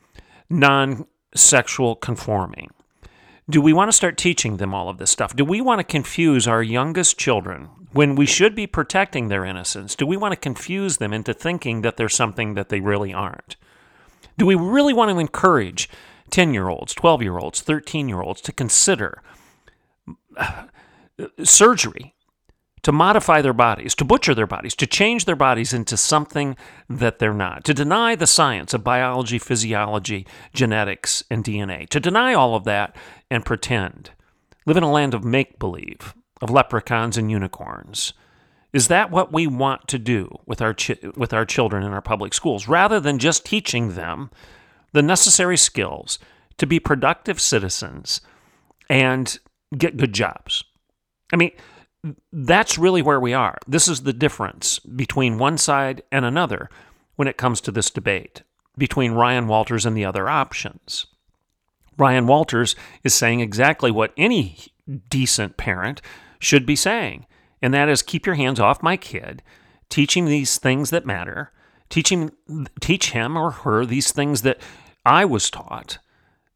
non 0.50 1.06
sexual 1.34 1.96
conforming. 1.96 2.70
Do 3.48 3.60
we 3.60 3.72
want 3.72 3.88
to 3.88 3.96
start 3.96 4.16
teaching 4.16 4.56
them 4.56 4.74
all 4.74 4.88
of 4.88 4.98
this 4.98 5.10
stuff? 5.10 5.36
Do 5.36 5.44
we 5.44 5.60
want 5.60 5.78
to 5.78 5.84
confuse 5.84 6.48
our 6.48 6.64
youngest 6.64 7.16
children 7.16 7.68
when 7.92 8.16
we 8.16 8.26
should 8.26 8.56
be 8.56 8.66
protecting 8.66 9.28
their 9.28 9.44
innocence? 9.44 9.94
Do 9.94 10.04
we 10.04 10.16
want 10.16 10.32
to 10.32 10.36
confuse 10.36 10.96
them 10.96 11.12
into 11.12 11.32
thinking 11.32 11.82
that 11.82 11.96
they're 11.96 12.08
something 12.08 12.54
that 12.54 12.70
they 12.70 12.80
really 12.80 13.14
aren't? 13.14 13.54
Do 14.36 14.46
we 14.46 14.56
really 14.56 14.92
want 14.92 15.12
to 15.12 15.18
encourage 15.20 15.88
10 16.30 16.54
year 16.54 16.68
olds, 16.68 16.92
12 16.92 17.22
year 17.22 17.38
olds, 17.38 17.60
13 17.60 18.08
year 18.08 18.20
olds 18.20 18.40
to 18.40 18.52
consider 18.52 19.22
uh, 20.36 20.64
surgery 21.44 22.15
to 22.86 22.92
modify 22.92 23.42
their 23.42 23.52
bodies, 23.52 23.96
to 23.96 24.04
butcher 24.04 24.32
their 24.32 24.46
bodies, 24.46 24.72
to 24.72 24.86
change 24.86 25.24
their 25.24 25.34
bodies 25.34 25.72
into 25.72 25.96
something 25.96 26.56
that 26.88 27.18
they're 27.18 27.34
not, 27.34 27.64
to 27.64 27.74
deny 27.74 28.14
the 28.14 28.28
science 28.28 28.72
of 28.72 28.84
biology, 28.84 29.40
physiology, 29.40 30.24
genetics, 30.54 31.24
and 31.28 31.42
DNA, 31.42 31.88
to 31.88 31.98
deny 31.98 32.32
all 32.32 32.54
of 32.54 32.62
that 32.62 32.94
and 33.28 33.44
pretend, 33.44 34.12
live 34.66 34.76
in 34.76 34.84
a 34.84 34.92
land 34.92 35.14
of 35.14 35.24
make 35.24 35.58
believe, 35.58 36.14
of 36.40 36.48
leprechauns 36.48 37.18
and 37.18 37.28
unicorns. 37.28 38.12
Is 38.72 38.86
that 38.86 39.10
what 39.10 39.32
we 39.32 39.48
want 39.48 39.88
to 39.88 39.98
do 39.98 40.30
with 40.46 40.62
our, 40.62 40.72
chi- 40.72 41.10
with 41.16 41.34
our 41.34 41.44
children 41.44 41.82
in 41.82 41.92
our 41.92 42.00
public 42.00 42.32
schools, 42.32 42.68
rather 42.68 43.00
than 43.00 43.18
just 43.18 43.44
teaching 43.44 43.96
them 43.96 44.30
the 44.92 45.02
necessary 45.02 45.56
skills 45.56 46.20
to 46.58 46.68
be 46.68 46.78
productive 46.78 47.40
citizens 47.40 48.20
and 48.88 49.40
get 49.76 49.96
good 49.96 50.12
jobs? 50.12 50.62
I 51.32 51.36
mean, 51.36 51.50
that's 52.32 52.78
really 52.78 53.02
where 53.02 53.20
we 53.20 53.34
are. 53.34 53.58
This 53.66 53.88
is 53.88 54.02
the 54.02 54.12
difference 54.12 54.78
between 54.78 55.38
one 55.38 55.58
side 55.58 56.02
and 56.12 56.24
another 56.24 56.68
when 57.16 57.28
it 57.28 57.36
comes 57.36 57.60
to 57.62 57.72
this 57.72 57.90
debate 57.90 58.42
between 58.78 59.12
Ryan 59.12 59.48
Walters 59.48 59.86
and 59.86 59.96
the 59.96 60.04
other 60.04 60.28
options. 60.28 61.06
Ryan 61.98 62.26
Walters 62.26 62.76
is 63.02 63.14
saying 63.14 63.40
exactly 63.40 63.90
what 63.90 64.12
any 64.16 64.58
decent 65.08 65.56
parent 65.56 66.02
should 66.38 66.66
be 66.66 66.76
saying, 66.76 67.26
and 67.62 67.72
that 67.72 67.88
is 67.88 68.02
keep 68.02 68.26
your 68.26 68.34
hands 68.34 68.60
off 68.60 68.82
my 68.82 68.96
kid, 68.96 69.42
teach 69.88 70.16
him 70.16 70.26
these 70.26 70.58
things 70.58 70.90
that 70.90 71.06
matter, 71.06 71.52
teach 71.88 72.10
him, 72.10 72.30
teach 72.80 73.12
him 73.12 73.36
or 73.36 73.50
her 73.50 73.86
these 73.86 74.12
things 74.12 74.42
that 74.42 74.60
I 75.04 75.24
was 75.24 75.50
taught, 75.50 75.98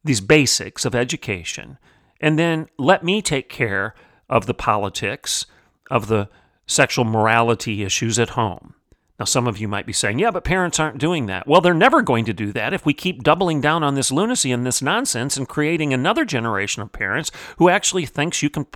these 0.04 0.20
basics 0.20 0.84
of 0.84 0.94
education, 0.94 1.78
and 2.20 2.38
then 2.38 2.68
let 2.78 3.02
me 3.02 3.22
take 3.22 3.48
care 3.48 3.94
of 4.30 4.46
the 4.46 4.54
politics, 4.54 5.44
of 5.90 6.06
the 6.06 6.30
sexual 6.66 7.04
morality 7.04 7.82
issues 7.82 8.18
at 8.18 8.30
home. 8.30 8.74
Now, 9.18 9.26
some 9.26 9.46
of 9.46 9.58
you 9.58 9.68
might 9.68 9.84
be 9.84 9.92
saying, 9.92 10.18
yeah, 10.18 10.30
but 10.30 10.44
parents 10.44 10.80
aren't 10.80 10.96
doing 10.96 11.26
that. 11.26 11.46
Well, 11.46 11.60
they're 11.60 11.74
never 11.74 12.00
going 12.00 12.24
to 12.24 12.32
do 12.32 12.52
that 12.52 12.72
if 12.72 12.86
we 12.86 12.94
keep 12.94 13.22
doubling 13.22 13.60
down 13.60 13.82
on 13.82 13.94
this 13.94 14.10
lunacy 14.10 14.50
and 14.50 14.64
this 14.64 14.80
nonsense 14.80 15.36
and 15.36 15.46
creating 15.46 15.92
another 15.92 16.24
generation 16.24 16.80
of 16.80 16.90
parents 16.90 17.30
who 17.58 17.68
actually 17.68 18.06
thinks 18.06 18.42
you 18.42 18.48
can 18.48 18.66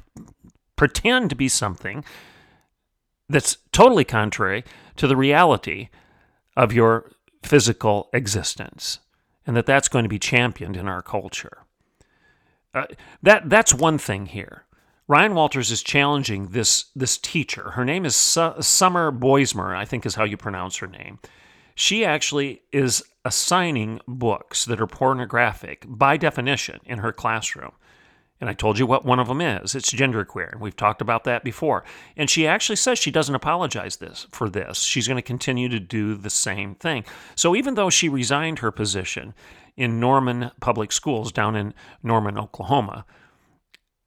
pretend 0.77 1.31
to 1.31 1.37
be 1.37 1.49
something 1.49 2.05
that's 3.31 3.57
totally 3.73 4.05
contrary 4.05 4.65
to 4.97 5.07
the 5.07 5.17
reality 5.17 5.89
of 6.59 6.75
your 6.75 7.11
physical 7.43 8.11
existence 8.13 8.99
and 9.47 9.57
that 9.57 9.67
that's 9.67 9.89
going 9.89 10.03
to 10.03 10.11
be 10.11 10.19
championed 10.19 10.77
in 10.77 10.89
our 10.89 11.01
culture. 11.01 11.65
Uh, 12.75 12.87
that 13.23 13.49
that's 13.49 13.73
one 13.73 13.97
thing 13.97 14.27
here. 14.27 14.65
Ryan 15.07 15.35
Walters 15.35 15.71
is 15.71 15.83
challenging 15.83 16.49
this 16.49 16.87
this 16.97 17.19
teacher. 17.19 17.73
Her 17.73 17.85
name 17.85 18.07
is 18.07 18.17
Su- 18.17 18.55
Summer 18.61 19.13
Boismier, 19.13 19.77
I 19.77 19.85
think 19.85 20.07
is 20.07 20.15
how 20.15 20.25
you 20.25 20.39
pronounce 20.39 20.77
her 20.79 20.87
name. 20.87 21.19
She 21.75 22.05
actually 22.05 22.63
is 22.73 23.03
assigning 23.25 24.01
books 24.09 24.65
that 24.65 24.81
are 24.81 24.87
pornographic 24.87 25.85
by 25.87 26.17
definition 26.17 26.81
in 26.87 26.99
her 26.99 27.13
classroom. 27.13 27.73
And 28.41 28.49
I 28.51 28.55
told 28.55 28.79
you 28.79 28.87
what 28.87 29.05
one 29.05 29.21
of 29.21 29.29
them 29.29 29.41
is. 29.41 29.75
It's 29.75 29.93
genderqueer. 29.93 30.59
We've 30.59 30.77
talked 30.77 31.01
about 31.01 31.25
that 31.25 31.45
before. 31.45 31.85
And 32.17 32.29
she 32.29 32.47
actually 32.47 32.77
says 32.77 32.99
she 32.99 33.11
doesn't 33.11 33.35
apologize 33.35 33.97
this 33.97 34.27
for 34.31 34.49
this. 34.49 34.81
She's 34.81 35.09
going 35.09 35.17
to 35.17 35.23
continue 35.23 35.69
to 35.69 35.81
do 35.81 36.15
the 36.15 36.31
same 36.31 36.75
thing. 36.75 37.05
So 37.35 37.55
even 37.55 37.75
though 37.75 37.91
she 37.91 38.09
resigned 38.09 38.59
her 38.59 38.71
position 38.71 39.35
in 39.77 40.01
Norman 40.01 40.51
Public 40.61 40.93
Schools 40.93 41.33
down 41.33 41.57
in 41.57 41.75
Norman, 42.03 42.39
Oklahoma, 42.39 43.07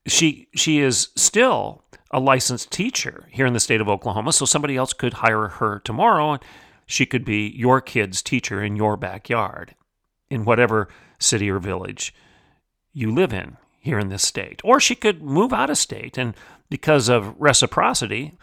she 0.07 0.47
she 0.55 0.79
is 0.79 1.09
still 1.15 1.83
a 2.11 2.19
licensed 2.19 2.71
teacher 2.71 3.27
here 3.31 3.45
in 3.45 3.53
the 3.53 3.59
state 3.59 3.81
of 3.81 3.89
Oklahoma, 3.89 4.31
so 4.33 4.45
somebody 4.45 4.75
else 4.77 4.93
could 4.93 5.15
hire 5.15 5.47
her 5.47 5.79
tomorrow 5.79 6.33
and 6.33 6.43
she 6.85 7.05
could 7.05 7.25
be 7.25 7.49
your 7.49 7.81
kid's 7.81 8.21
teacher 8.21 8.63
in 8.63 8.77
your 8.77 8.95
backyard 8.95 9.75
in 10.29 10.45
whatever 10.45 10.87
city 11.19 11.49
or 11.51 11.59
village 11.59 12.15
you 12.93 13.13
live 13.13 13.33
in 13.33 13.57
here 13.79 13.99
in 13.99 14.09
this 14.09 14.25
state. 14.25 14.61
Or 14.63 14.79
she 14.79 14.95
could 14.95 15.21
move 15.21 15.51
out 15.51 15.69
of 15.69 15.77
state 15.77 16.17
and 16.17 16.33
because 16.69 17.09
of 17.09 17.35
reciprocity 17.37 18.37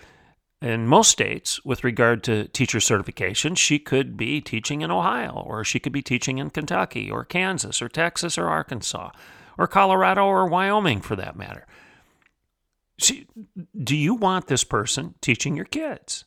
in 0.60 0.86
most 0.86 1.10
states 1.10 1.64
with 1.64 1.84
regard 1.84 2.22
to 2.24 2.48
teacher 2.48 2.80
certification, 2.80 3.54
she 3.54 3.78
could 3.78 4.16
be 4.16 4.40
teaching 4.40 4.82
in 4.82 4.90
Ohio 4.90 5.42
or 5.46 5.64
she 5.64 5.80
could 5.80 5.92
be 5.92 6.02
teaching 6.02 6.38
in 6.38 6.50
Kentucky 6.50 7.10
or 7.10 7.24
Kansas 7.24 7.80
or 7.80 7.88
Texas 7.88 8.36
or 8.36 8.48
Arkansas 8.48 9.10
or 9.58 9.66
Colorado 9.66 10.24
or 10.24 10.46
Wyoming 10.46 11.00
for 11.00 11.16
that 11.16 11.36
matter. 11.36 11.66
See, 13.00 13.26
do 13.82 13.96
you 13.96 14.14
want 14.14 14.46
this 14.46 14.64
person 14.64 15.14
teaching 15.20 15.56
your 15.56 15.64
kids? 15.64 16.24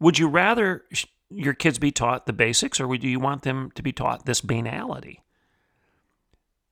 Would 0.00 0.18
you 0.18 0.28
rather 0.28 0.84
your 1.30 1.54
kids 1.54 1.78
be 1.78 1.92
taught 1.92 2.26
the 2.26 2.32
basics 2.32 2.80
or 2.80 2.88
would 2.88 3.04
you 3.04 3.20
want 3.20 3.42
them 3.42 3.70
to 3.74 3.82
be 3.82 3.92
taught 3.92 4.26
this 4.26 4.40
banality? 4.40 5.22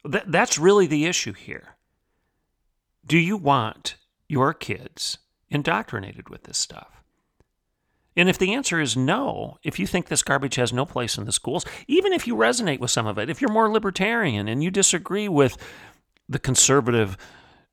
That, 0.04 0.30
that's 0.30 0.58
really 0.58 0.86
the 0.86 1.06
issue 1.06 1.32
here. 1.32 1.76
Do 3.04 3.18
you 3.18 3.36
want 3.36 3.96
your 4.28 4.54
kids 4.54 5.18
indoctrinated 5.50 6.28
with 6.28 6.44
this 6.44 6.58
stuff? 6.58 6.95
And 8.16 8.28
if 8.28 8.38
the 8.38 8.54
answer 8.54 8.80
is 8.80 8.96
no, 8.96 9.58
if 9.62 9.78
you 9.78 9.86
think 9.86 10.06
this 10.06 10.22
garbage 10.22 10.54
has 10.54 10.72
no 10.72 10.86
place 10.86 11.18
in 11.18 11.26
the 11.26 11.32
schools, 11.32 11.66
even 11.86 12.12
if 12.12 12.26
you 12.26 12.34
resonate 12.34 12.80
with 12.80 12.90
some 12.90 13.06
of 13.06 13.18
it, 13.18 13.28
if 13.28 13.40
you're 13.40 13.52
more 13.52 13.70
libertarian 13.70 14.48
and 14.48 14.64
you 14.64 14.70
disagree 14.70 15.28
with 15.28 15.56
the 16.28 16.38
conservative 16.38 17.16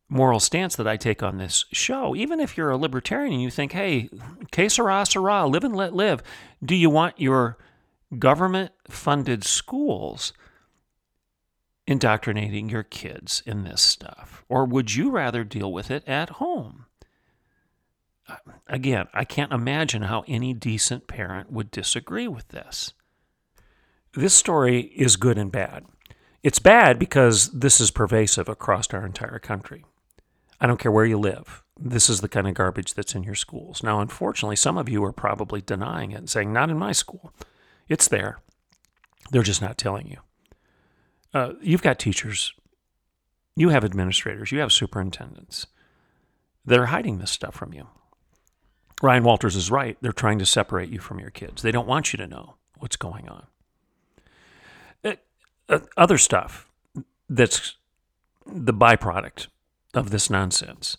moral 0.09 0.39
stance 0.39 0.75
that 0.75 0.87
I 0.87 0.97
take 0.97 1.23
on 1.23 1.37
this 1.37 1.65
show, 1.71 2.15
even 2.15 2.39
if 2.39 2.57
you're 2.57 2.69
a 2.69 2.77
libertarian 2.77 3.33
and 3.33 3.41
you 3.41 3.49
think, 3.49 3.71
hey, 3.71 4.09
que 4.51 4.69
sera, 4.69 5.05
sera, 5.05 5.47
live 5.47 5.63
and 5.63 5.75
let 5.75 5.93
live, 5.93 6.21
do 6.63 6.75
you 6.75 6.89
want 6.89 7.19
your 7.19 7.57
government 8.19 8.71
funded 8.89 9.43
schools 9.43 10.33
indoctrinating 11.87 12.69
your 12.69 12.83
kids 12.83 13.41
in 13.45 13.63
this 13.63 13.81
stuff? 13.81 14.43
Or 14.49 14.65
would 14.65 14.93
you 14.93 15.09
rather 15.09 15.43
deal 15.43 15.71
with 15.71 15.89
it 15.89 16.07
at 16.07 16.29
home? 16.31 16.85
Again, 18.67 19.07
I 19.13 19.25
can't 19.25 19.51
imagine 19.51 20.03
how 20.03 20.23
any 20.27 20.53
decent 20.53 21.07
parent 21.07 21.51
would 21.51 21.71
disagree 21.71 22.27
with 22.27 22.47
this. 22.49 22.93
This 24.13 24.33
story 24.33 24.81
is 24.95 25.15
good 25.15 25.37
and 25.37 25.51
bad. 25.51 25.85
It's 26.43 26.59
bad 26.59 26.99
because 26.99 27.49
this 27.51 27.79
is 27.79 27.89
pervasive 27.89 28.49
across 28.49 28.93
our 28.93 29.05
entire 29.05 29.39
country. 29.39 29.85
I 30.59 30.67
don't 30.67 30.79
care 30.79 30.91
where 30.91 31.05
you 31.05 31.17
live. 31.17 31.63
This 31.79 32.09
is 32.09 32.21
the 32.21 32.29
kind 32.29 32.47
of 32.47 32.53
garbage 32.53 32.93
that's 32.93 33.15
in 33.15 33.23
your 33.23 33.35
schools. 33.35 33.81
Now, 33.81 33.99
unfortunately, 33.99 34.55
some 34.55 34.77
of 34.77 34.87
you 34.87 35.03
are 35.03 35.11
probably 35.11 35.61
denying 35.61 36.11
it 36.11 36.17
and 36.17 36.29
saying, 36.29 36.53
not 36.53 36.69
in 36.69 36.77
my 36.77 36.91
school. 36.91 37.33
It's 37.87 38.07
there. 38.07 38.39
They're 39.31 39.41
just 39.41 39.61
not 39.61 39.77
telling 39.77 40.07
you. 40.07 40.17
Uh, 41.33 41.53
you've 41.61 41.81
got 41.81 41.97
teachers, 41.97 42.53
you 43.55 43.69
have 43.69 43.83
administrators, 43.83 44.51
you 44.51 44.59
have 44.59 44.71
superintendents. 44.71 45.65
They're 46.63 46.87
hiding 46.87 47.17
this 47.17 47.31
stuff 47.31 47.55
from 47.55 47.73
you. 47.73 47.87
Ryan 49.03 49.23
Walters 49.23 49.55
is 49.55 49.69
right. 49.69 49.97
They're 50.01 50.11
trying 50.13 50.39
to 50.39 50.45
separate 50.47 50.89
you 50.89 50.99
from 50.99 51.19
your 51.19 51.29
kids. 51.29 51.61
They 51.61 51.71
don't 51.71 51.87
want 51.87 52.13
you 52.13 52.17
to 52.17 52.25
know 52.25 52.55
what's 52.79 52.95
going 52.95 53.29
on. 53.29 53.45
Uh, 55.69 55.79
other 55.95 56.17
stuff 56.17 56.69
that's 57.29 57.75
the 58.45 58.73
byproduct 58.73 59.47
of 59.93 60.09
this 60.09 60.29
nonsense. 60.29 60.97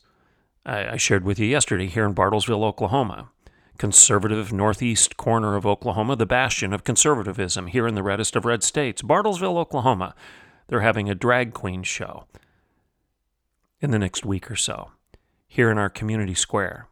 I 0.64 0.96
shared 0.96 1.24
with 1.24 1.38
you 1.38 1.46
yesterday 1.46 1.86
here 1.86 2.06
in 2.06 2.14
Bartlesville, 2.14 2.64
Oklahoma. 2.64 3.30
conservative 3.78 4.52
northeast 4.52 5.16
corner 5.16 5.56
of 5.56 5.66
Oklahoma, 5.66 6.16
the 6.16 6.26
bastion 6.26 6.72
of 6.72 6.84
conservatism 6.84 7.66
here 7.66 7.86
in 7.86 7.94
the 7.94 8.02
reddest 8.02 8.36
of 8.36 8.44
red 8.44 8.62
states, 8.62 9.02
Bartlesville, 9.02 9.58
Oklahoma. 9.58 10.14
They're 10.68 10.80
having 10.80 11.10
a 11.10 11.14
drag 11.14 11.52
queen 11.52 11.82
show 11.82 12.26
in 13.80 13.90
the 13.90 13.98
next 13.98 14.24
week 14.24 14.50
or 14.50 14.56
so 14.56 14.92
here 15.46 15.70
in 15.70 15.78
our 15.78 15.90
community 15.90 16.34
square. 16.34 16.88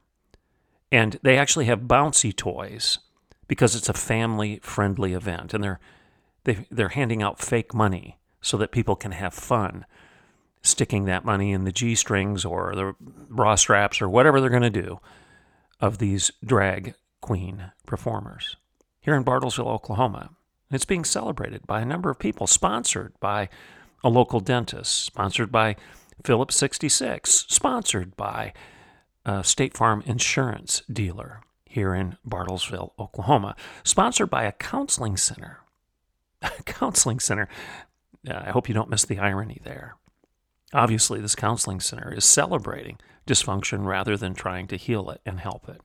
And 0.93 1.19
they 1.23 1.39
actually 1.39 1.65
have 1.65 1.81
bouncy 1.81 2.37
toys 2.37 2.99
because 3.49 3.75
it's 3.75 3.89
a 3.89 3.95
family 3.95 4.61
friendly 4.63 5.15
event 5.15 5.53
and 5.53 5.65
they're 5.65 5.81
they, 6.45 6.67
they're 6.71 6.91
handing 6.91 7.23
out 7.23 7.41
fake 7.41 7.73
money 7.73 8.19
so 8.41 8.57
that 8.57 8.73
people 8.73 8.97
can 8.97 9.13
have 9.13 9.33
fun 9.33 9.87
sticking 10.61 11.05
that 11.05 11.25
money 11.25 11.53
in 11.53 11.65
the 11.65 11.73
G 11.73 11.95
strings 11.95 12.45
or 12.45 12.75
the 12.75 12.95
bra 13.01 13.55
straps 13.55 14.03
or 14.03 14.09
whatever 14.09 14.41
they're 14.41 14.51
going 14.51 14.63
to 14.63 14.71
do 14.71 15.01
of 15.81 15.99
these 15.99 16.31
drag 16.45 16.95
queen 17.21 17.73
performers 17.87 18.57
here 19.01 19.15
in 19.15 19.25
Bartlesville, 19.25 19.67
Oklahoma. 19.67 20.31
It's 20.71 20.85
being 20.85 21.05
celebrated 21.05 21.67
by 21.67 21.81
a 21.81 21.85
number 21.85 22.11
of 22.11 22.19
people, 22.19 22.47
sponsored 22.47 23.13
by 23.21 23.49
a 24.03 24.09
local 24.09 24.41
dentist, 24.41 25.05
sponsored 25.05 25.53
by 25.53 25.77
Phillips 26.25 26.57
66, 26.57 27.47
sponsored 27.49 28.17
by 28.17 28.53
a 29.25 29.45
State 29.45 29.77
Farm 29.77 30.03
insurance 30.07 30.83
dealer 30.93 31.41
here 31.65 31.95
in 31.95 32.17
Bartlesville, 32.27 32.93
Oklahoma, 32.99 33.57
sponsored 33.85 34.31
by 34.31 34.45
a 34.45 34.53
counseling 34.53 35.17
center. 35.17 35.59
A 36.43 36.63
counseling 36.65 37.21
center. 37.21 37.49
I 38.29 38.51
hope 38.51 38.69
you 38.69 38.75
don't 38.75 38.91
miss 38.91 39.05
the 39.05 39.21
irony 39.21 39.61
there. 39.63 39.95
Obviously, 40.75 41.21
this 41.21 41.37
counseling 41.37 41.79
center 41.79 42.13
is 42.13 42.25
celebrating 42.25 42.99
dysfunction 43.29 43.85
rather 43.85 44.17
than 44.17 44.35
trying 44.35 44.67
to 44.67 44.77
heal 44.77 45.09
it 45.11 45.21
and 45.25 45.39
help 45.39 45.69
it. 45.69 45.81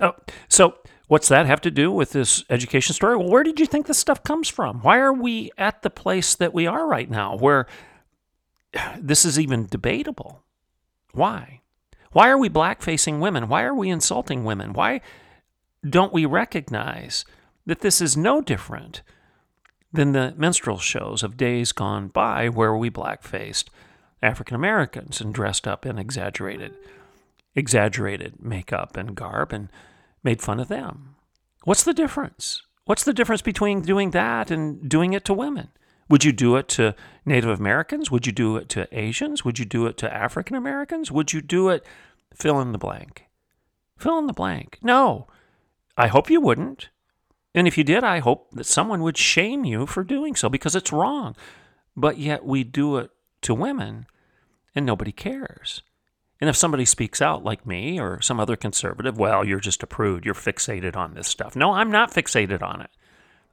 Oh, 0.00 0.12
so 0.48 0.78
what's 1.08 1.28
that 1.28 1.46
have 1.46 1.60
to 1.62 1.70
do 1.70 1.90
with 1.90 2.12
this 2.12 2.44
education 2.50 2.94
story? 2.94 3.16
Well, 3.16 3.28
where 3.28 3.42
did 3.42 3.58
you 3.58 3.66
think 3.66 3.86
this 3.86 3.98
stuff 3.98 4.22
comes 4.22 4.48
from? 4.48 4.80
Why 4.80 4.98
are 4.98 5.12
we 5.12 5.50
at 5.58 5.82
the 5.82 5.90
place 5.90 6.34
that 6.36 6.54
we 6.54 6.66
are 6.66 6.86
right 6.86 7.10
now 7.10 7.36
where 7.36 7.66
this 8.98 9.24
is 9.24 9.38
even 9.38 9.66
debatable? 9.66 10.42
Why? 11.12 11.60
Why 12.12 12.28
are 12.28 12.38
we 12.38 12.48
black-facing 12.48 13.20
women? 13.20 13.48
Why 13.48 13.62
are 13.62 13.74
we 13.74 13.88
insulting 13.88 14.44
women? 14.44 14.72
Why 14.72 15.00
don't 15.88 16.12
we 16.12 16.26
recognize 16.26 17.24
that 17.66 17.80
this 17.80 18.00
is 18.00 18.16
no 18.16 18.40
different 18.40 19.02
than 19.92 20.12
the 20.12 20.34
minstrel 20.36 20.78
shows 20.78 21.22
of 21.22 21.36
days 21.36 21.72
gone 21.72 22.08
by 22.08 22.48
where 22.48 22.76
we 22.76 22.88
black-faced 22.88 23.70
African 24.22 24.54
Americans 24.54 25.20
and 25.20 25.32
dressed 25.32 25.66
up 25.66 25.86
in 25.86 25.98
exaggerated 25.98 26.74
exaggerated 27.56 28.40
makeup 28.40 28.96
and 28.96 29.16
garb 29.16 29.52
and 29.52 29.68
made 30.22 30.40
fun 30.40 30.60
of 30.60 30.68
them. 30.68 31.16
What's 31.64 31.82
the 31.82 31.92
difference? 31.92 32.62
What's 32.84 33.04
the 33.04 33.12
difference 33.12 33.42
between 33.42 33.82
doing 33.82 34.12
that 34.12 34.50
and 34.50 34.88
doing 34.88 35.12
it 35.12 35.24
to 35.24 35.34
women? 35.34 35.68
Would 36.10 36.24
you 36.24 36.32
do 36.32 36.56
it 36.56 36.68
to 36.70 36.94
Native 37.24 37.58
Americans? 37.58 38.10
Would 38.10 38.26
you 38.26 38.32
do 38.32 38.56
it 38.56 38.68
to 38.70 38.88
Asians? 38.90 39.44
Would 39.44 39.60
you 39.60 39.64
do 39.64 39.86
it 39.86 39.96
to 39.98 40.12
African 40.12 40.56
Americans? 40.56 41.12
Would 41.12 41.32
you 41.32 41.40
do 41.40 41.68
it 41.68 41.86
fill 42.34 42.60
in 42.60 42.72
the 42.72 42.78
blank? 42.78 43.26
Fill 43.96 44.18
in 44.18 44.26
the 44.26 44.32
blank. 44.32 44.78
No. 44.82 45.28
I 45.96 46.08
hope 46.08 46.28
you 46.28 46.40
wouldn't. 46.40 46.88
And 47.54 47.68
if 47.68 47.78
you 47.78 47.84
did, 47.84 48.02
I 48.02 48.18
hope 48.18 48.50
that 48.52 48.66
someone 48.66 49.02
would 49.02 49.16
shame 49.16 49.64
you 49.64 49.86
for 49.86 50.02
doing 50.02 50.34
so 50.34 50.48
because 50.48 50.74
it's 50.74 50.92
wrong. 50.92 51.36
But 51.96 52.18
yet 52.18 52.44
we 52.44 52.64
do 52.64 52.96
it 52.96 53.10
to 53.42 53.54
women 53.54 54.06
and 54.74 54.84
nobody 54.84 55.12
cares. 55.12 55.82
And 56.40 56.50
if 56.50 56.56
somebody 56.56 56.86
speaks 56.86 57.22
out 57.22 57.44
like 57.44 57.66
me 57.66 58.00
or 58.00 58.20
some 58.20 58.40
other 58.40 58.56
conservative, 58.56 59.16
well, 59.16 59.44
you're 59.44 59.60
just 59.60 59.82
a 59.84 59.86
prude. 59.86 60.24
You're 60.24 60.34
fixated 60.34 60.96
on 60.96 61.14
this 61.14 61.28
stuff. 61.28 61.54
No, 61.54 61.72
I'm 61.72 61.90
not 61.92 62.12
fixated 62.12 62.62
on 62.62 62.80
it. 62.80 62.90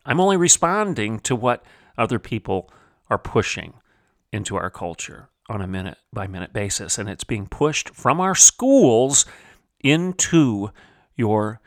I'm 0.06 0.20
only 0.20 0.38
responding 0.38 1.20
to 1.20 1.36
what 1.36 1.63
other 1.97 2.19
people 2.19 2.71
are 3.10 3.17
pushing 3.17 3.73
into 4.31 4.55
our 4.55 4.69
culture 4.69 5.29
on 5.49 5.62
a 5.62 5.67
minute 5.67 5.97
by 6.12 6.27
minute 6.27 6.53
basis. 6.53 6.97
And 6.97 7.10
it's 7.10 7.23
being 7.23 7.47
pushed 7.47 7.89
from 7.89 8.19
our 8.19 8.36
schools 8.36 9.25
into 9.79 10.69
your 11.15 11.62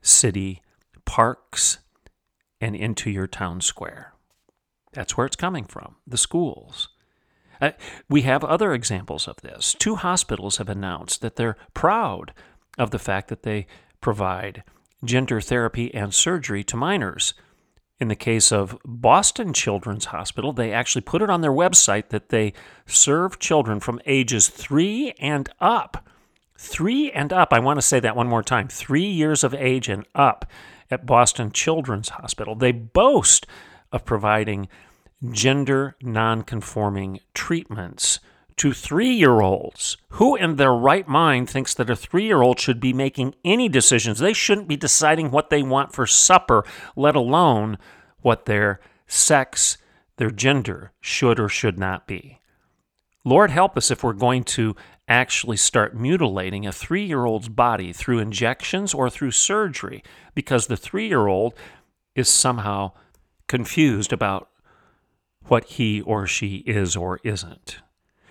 city 0.00 0.62
parks 1.04 1.78
and 2.60 2.74
into 2.74 3.10
your 3.10 3.26
town 3.26 3.60
square. 3.60 4.14
That's 4.92 5.16
where 5.16 5.26
it's 5.26 5.36
coming 5.36 5.64
from, 5.64 5.96
the 6.06 6.16
schools. 6.16 6.88
Uh, 7.60 7.72
we 8.08 8.22
have 8.22 8.44
other 8.44 8.72
examples 8.72 9.28
of 9.28 9.36
this. 9.42 9.74
Two 9.78 9.96
hospitals 9.96 10.56
have 10.56 10.68
announced 10.68 11.20
that 11.20 11.36
they're 11.36 11.56
proud 11.74 12.32
of 12.78 12.90
the 12.90 12.98
fact 12.98 13.28
that 13.28 13.42
they 13.42 13.66
provide 14.00 14.62
gender 15.04 15.40
therapy 15.40 15.92
and 15.94 16.14
surgery 16.14 16.64
to 16.64 16.76
minors. 16.76 17.34
In 18.00 18.08
the 18.08 18.16
case 18.16 18.52
of 18.52 18.78
Boston 18.84 19.52
Children's 19.52 20.06
Hospital, 20.06 20.52
they 20.52 20.72
actually 20.72 21.02
put 21.02 21.20
it 21.20 21.30
on 21.30 21.40
their 21.40 21.52
website 21.52 22.10
that 22.10 22.28
they 22.28 22.52
serve 22.86 23.40
children 23.40 23.80
from 23.80 24.00
ages 24.06 24.48
three 24.48 25.14
and 25.18 25.48
up. 25.60 26.08
Three 26.56 27.10
and 27.10 27.32
up. 27.32 27.52
I 27.52 27.58
want 27.58 27.78
to 27.78 27.86
say 27.86 27.98
that 28.00 28.16
one 28.16 28.28
more 28.28 28.42
time. 28.42 28.68
Three 28.68 29.06
years 29.06 29.42
of 29.42 29.52
age 29.52 29.88
and 29.88 30.04
up 30.14 30.48
at 30.90 31.06
Boston 31.06 31.50
Children's 31.50 32.10
Hospital. 32.10 32.54
They 32.54 32.72
boast 32.72 33.46
of 33.90 34.04
providing 34.04 34.68
gender 35.32 35.96
nonconforming 36.00 37.20
treatments 37.34 38.20
to 38.58 38.72
three 38.72 39.12
year 39.12 39.40
olds. 39.40 39.96
Who 40.10 40.36
in 40.36 40.56
their 40.56 40.74
right 40.74 41.06
mind 41.08 41.48
thinks 41.48 41.74
that 41.74 41.90
a 41.90 41.96
three 41.96 42.24
year 42.24 42.42
old 42.42 42.60
should 42.60 42.80
be 42.80 42.92
making 42.92 43.34
any 43.44 43.68
decisions? 43.68 44.18
They 44.18 44.32
shouldn't 44.32 44.68
be 44.68 44.76
deciding 44.76 45.30
what 45.30 45.50
they 45.50 45.62
want 45.62 45.92
for 45.92 46.06
supper, 46.06 46.64
let 46.96 47.16
alone 47.16 47.78
what 48.20 48.44
their 48.44 48.80
sex, 49.06 49.78
their 50.16 50.30
gender 50.30 50.92
should 51.00 51.40
or 51.40 51.48
should 51.48 51.78
not 51.78 52.06
be. 52.06 52.40
Lord 53.24 53.50
help 53.50 53.76
us 53.76 53.90
if 53.90 54.02
we're 54.02 54.12
going 54.12 54.44
to 54.44 54.74
actually 55.06 55.56
start 55.56 55.96
mutilating 55.96 56.66
a 56.66 56.72
three 56.72 57.04
year 57.04 57.24
old's 57.24 57.48
body 57.48 57.92
through 57.92 58.18
injections 58.18 58.92
or 58.92 59.08
through 59.08 59.30
surgery 59.30 60.02
because 60.34 60.66
the 60.66 60.76
three 60.76 61.08
year 61.08 61.26
old 61.26 61.54
is 62.14 62.28
somehow 62.28 62.92
confused 63.46 64.12
about 64.12 64.50
what 65.46 65.64
he 65.64 66.02
or 66.02 66.26
she 66.26 66.56
is 66.66 66.94
or 66.94 67.18
isn't. 67.24 67.78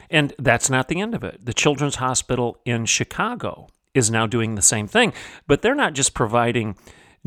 And 0.10 0.34
that's 0.40 0.70
not 0.70 0.88
the 0.88 1.02
end 1.02 1.14
of 1.14 1.24
it. 1.24 1.40
The 1.44 1.54
Children's 1.54 1.96
Hospital 1.96 2.60
in 2.66 2.86
Chicago 2.86 3.68
is 3.94 4.12
now 4.12 4.28
doing 4.28 4.56
the 4.56 4.62
same 4.62 4.88
thing, 4.88 5.14
but 5.48 5.62
they're 5.62 5.76
not 5.76 5.94
just 5.94 6.14
providing 6.14 6.78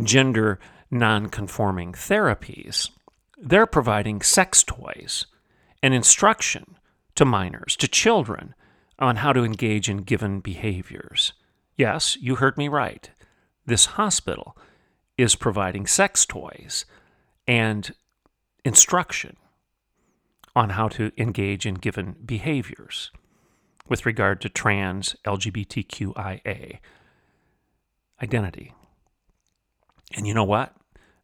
gender 0.03 0.59
non-conforming 0.91 1.93
therapies. 1.93 2.91
They're 3.39 3.67
providing 3.67 4.23
sex 4.23 4.63
toys 4.63 5.27
and 5.83 5.95
instruction 5.95 6.79
to 7.15 7.25
minors, 7.25 7.77
to 7.77 7.89
children, 7.89 8.55
on 8.99 9.17
how 9.17 9.33
to 9.33 9.45
engage 9.45 9.89
in 9.89 9.99
given 9.99 10.41
behaviors. 10.41 11.33
Yes, 11.77 12.17
you 12.21 12.37
heard 12.37 12.59
me 12.59 12.69
right. 12.69 13.11
This 13.67 13.87
hospital 13.87 14.57
is 15.17 15.35
providing 15.35 15.87
sex 15.87 16.27
toys 16.27 16.85
and 17.47 17.95
instruction 18.65 19.37
on 20.61 20.71
how 20.71 20.89
to 20.89 21.11
engage 21.17 21.65
in 21.65 21.73
given 21.73 22.15
behaviors 22.23 23.11
with 23.89 24.05
regard 24.05 24.43
to 24.43 24.49
trans 24.51 25.17
LGBTQIA 25.25 26.79
identity. 28.23 28.75
And 30.15 30.27
you 30.27 30.35
know 30.35 30.45
what? 30.45 30.77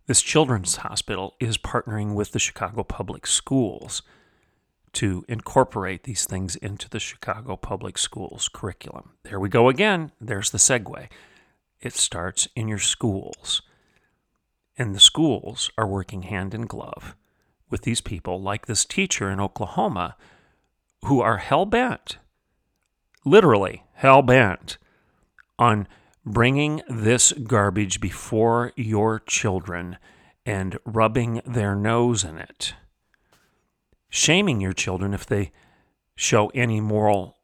This 0.06 0.22
children's 0.22 0.76
hospital 0.76 1.34
is 1.38 1.58
partnering 1.58 2.14
with 2.14 2.32
the 2.32 2.38
Chicago 2.38 2.82
Public 2.82 3.26
Schools 3.26 4.00
to 4.94 5.22
incorporate 5.28 6.04
these 6.04 6.24
things 6.24 6.56
into 6.56 6.88
the 6.88 6.98
Chicago 6.98 7.56
Public 7.56 7.98
Schools 7.98 8.48
curriculum. 8.48 9.10
There 9.24 9.38
we 9.38 9.50
go 9.50 9.68
again. 9.68 10.12
There's 10.18 10.50
the 10.50 10.56
segue. 10.56 11.08
It 11.82 11.92
starts 11.92 12.48
in 12.56 12.68
your 12.68 12.78
schools. 12.78 13.60
And 14.78 14.94
the 14.94 15.00
schools 15.00 15.70
are 15.76 15.86
working 15.86 16.22
hand 16.22 16.54
in 16.54 16.62
glove 16.62 17.14
with 17.70 17.82
these 17.82 18.00
people, 18.00 18.40
like 18.40 18.66
this 18.66 18.84
teacher 18.84 19.30
in 19.30 19.40
Oklahoma, 19.40 20.16
who 21.04 21.20
are 21.20 21.38
hell 21.38 21.66
bent, 21.66 22.18
literally 23.24 23.84
hell 23.94 24.22
bent, 24.22 24.78
on 25.58 25.88
bringing 26.24 26.82
this 26.88 27.32
garbage 27.32 28.00
before 28.00 28.72
your 28.76 29.20
children 29.20 29.96
and 30.44 30.78
rubbing 30.84 31.40
their 31.44 31.74
nose 31.74 32.24
in 32.24 32.38
it, 32.38 32.74
shaming 34.08 34.60
your 34.60 34.72
children 34.72 35.12
if 35.14 35.26
they 35.26 35.52
show 36.14 36.48
any 36.54 36.80
moral 36.80 37.34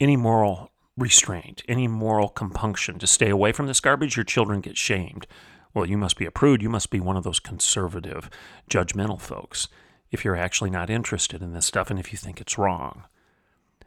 any 0.00 0.16
moral 0.16 0.70
restraint, 0.96 1.62
any 1.68 1.86
moral 1.86 2.28
compunction 2.28 2.98
to 2.98 3.06
stay 3.06 3.30
away 3.30 3.52
from 3.52 3.66
this 3.66 3.80
garbage, 3.80 4.16
your 4.16 4.24
children 4.24 4.60
get 4.60 4.76
shamed 4.76 5.26
well, 5.74 5.86
you 5.86 5.98
must 5.98 6.16
be 6.16 6.24
a 6.24 6.30
prude. 6.30 6.62
You 6.62 6.70
must 6.70 6.90
be 6.90 7.00
one 7.00 7.16
of 7.16 7.24
those 7.24 7.40
conservative, 7.40 8.30
judgmental 8.70 9.20
folks 9.20 9.68
if 10.10 10.24
you're 10.24 10.36
actually 10.36 10.70
not 10.70 10.88
interested 10.88 11.42
in 11.42 11.52
this 11.52 11.66
stuff 11.66 11.90
and 11.90 11.98
if 11.98 12.12
you 12.12 12.18
think 12.18 12.40
it's 12.40 12.56
wrong. 12.56 13.02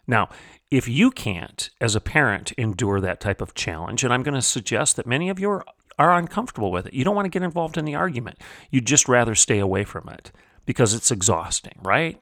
Now, 0.05 0.29
if 0.69 0.87
you 0.87 1.09
can't, 1.11 1.69
as 1.79 1.95
a 1.95 2.01
parent, 2.01 2.51
endure 2.57 2.99
that 2.99 3.21
type 3.21 3.41
of 3.41 3.53
challenge, 3.53 4.03
and 4.03 4.13
I'm 4.13 4.23
going 4.23 4.35
to 4.35 4.41
suggest 4.41 4.95
that 4.97 5.07
many 5.07 5.29
of 5.29 5.39
you 5.39 5.49
are, 5.49 5.65
are 5.97 6.17
uncomfortable 6.17 6.71
with 6.71 6.87
it, 6.87 6.93
you 6.93 7.03
don't 7.03 7.15
want 7.15 7.25
to 7.25 7.29
get 7.29 7.43
involved 7.43 7.77
in 7.77 7.85
the 7.85 7.95
argument. 7.95 8.39
You'd 8.69 8.85
just 8.85 9.07
rather 9.07 9.35
stay 9.35 9.59
away 9.59 9.85
from 9.85 10.09
it 10.09 10.31
because 10.65 10.93
it's 10.93 11.11
exhausting, 11.11 11.79
right? 11.81 12.21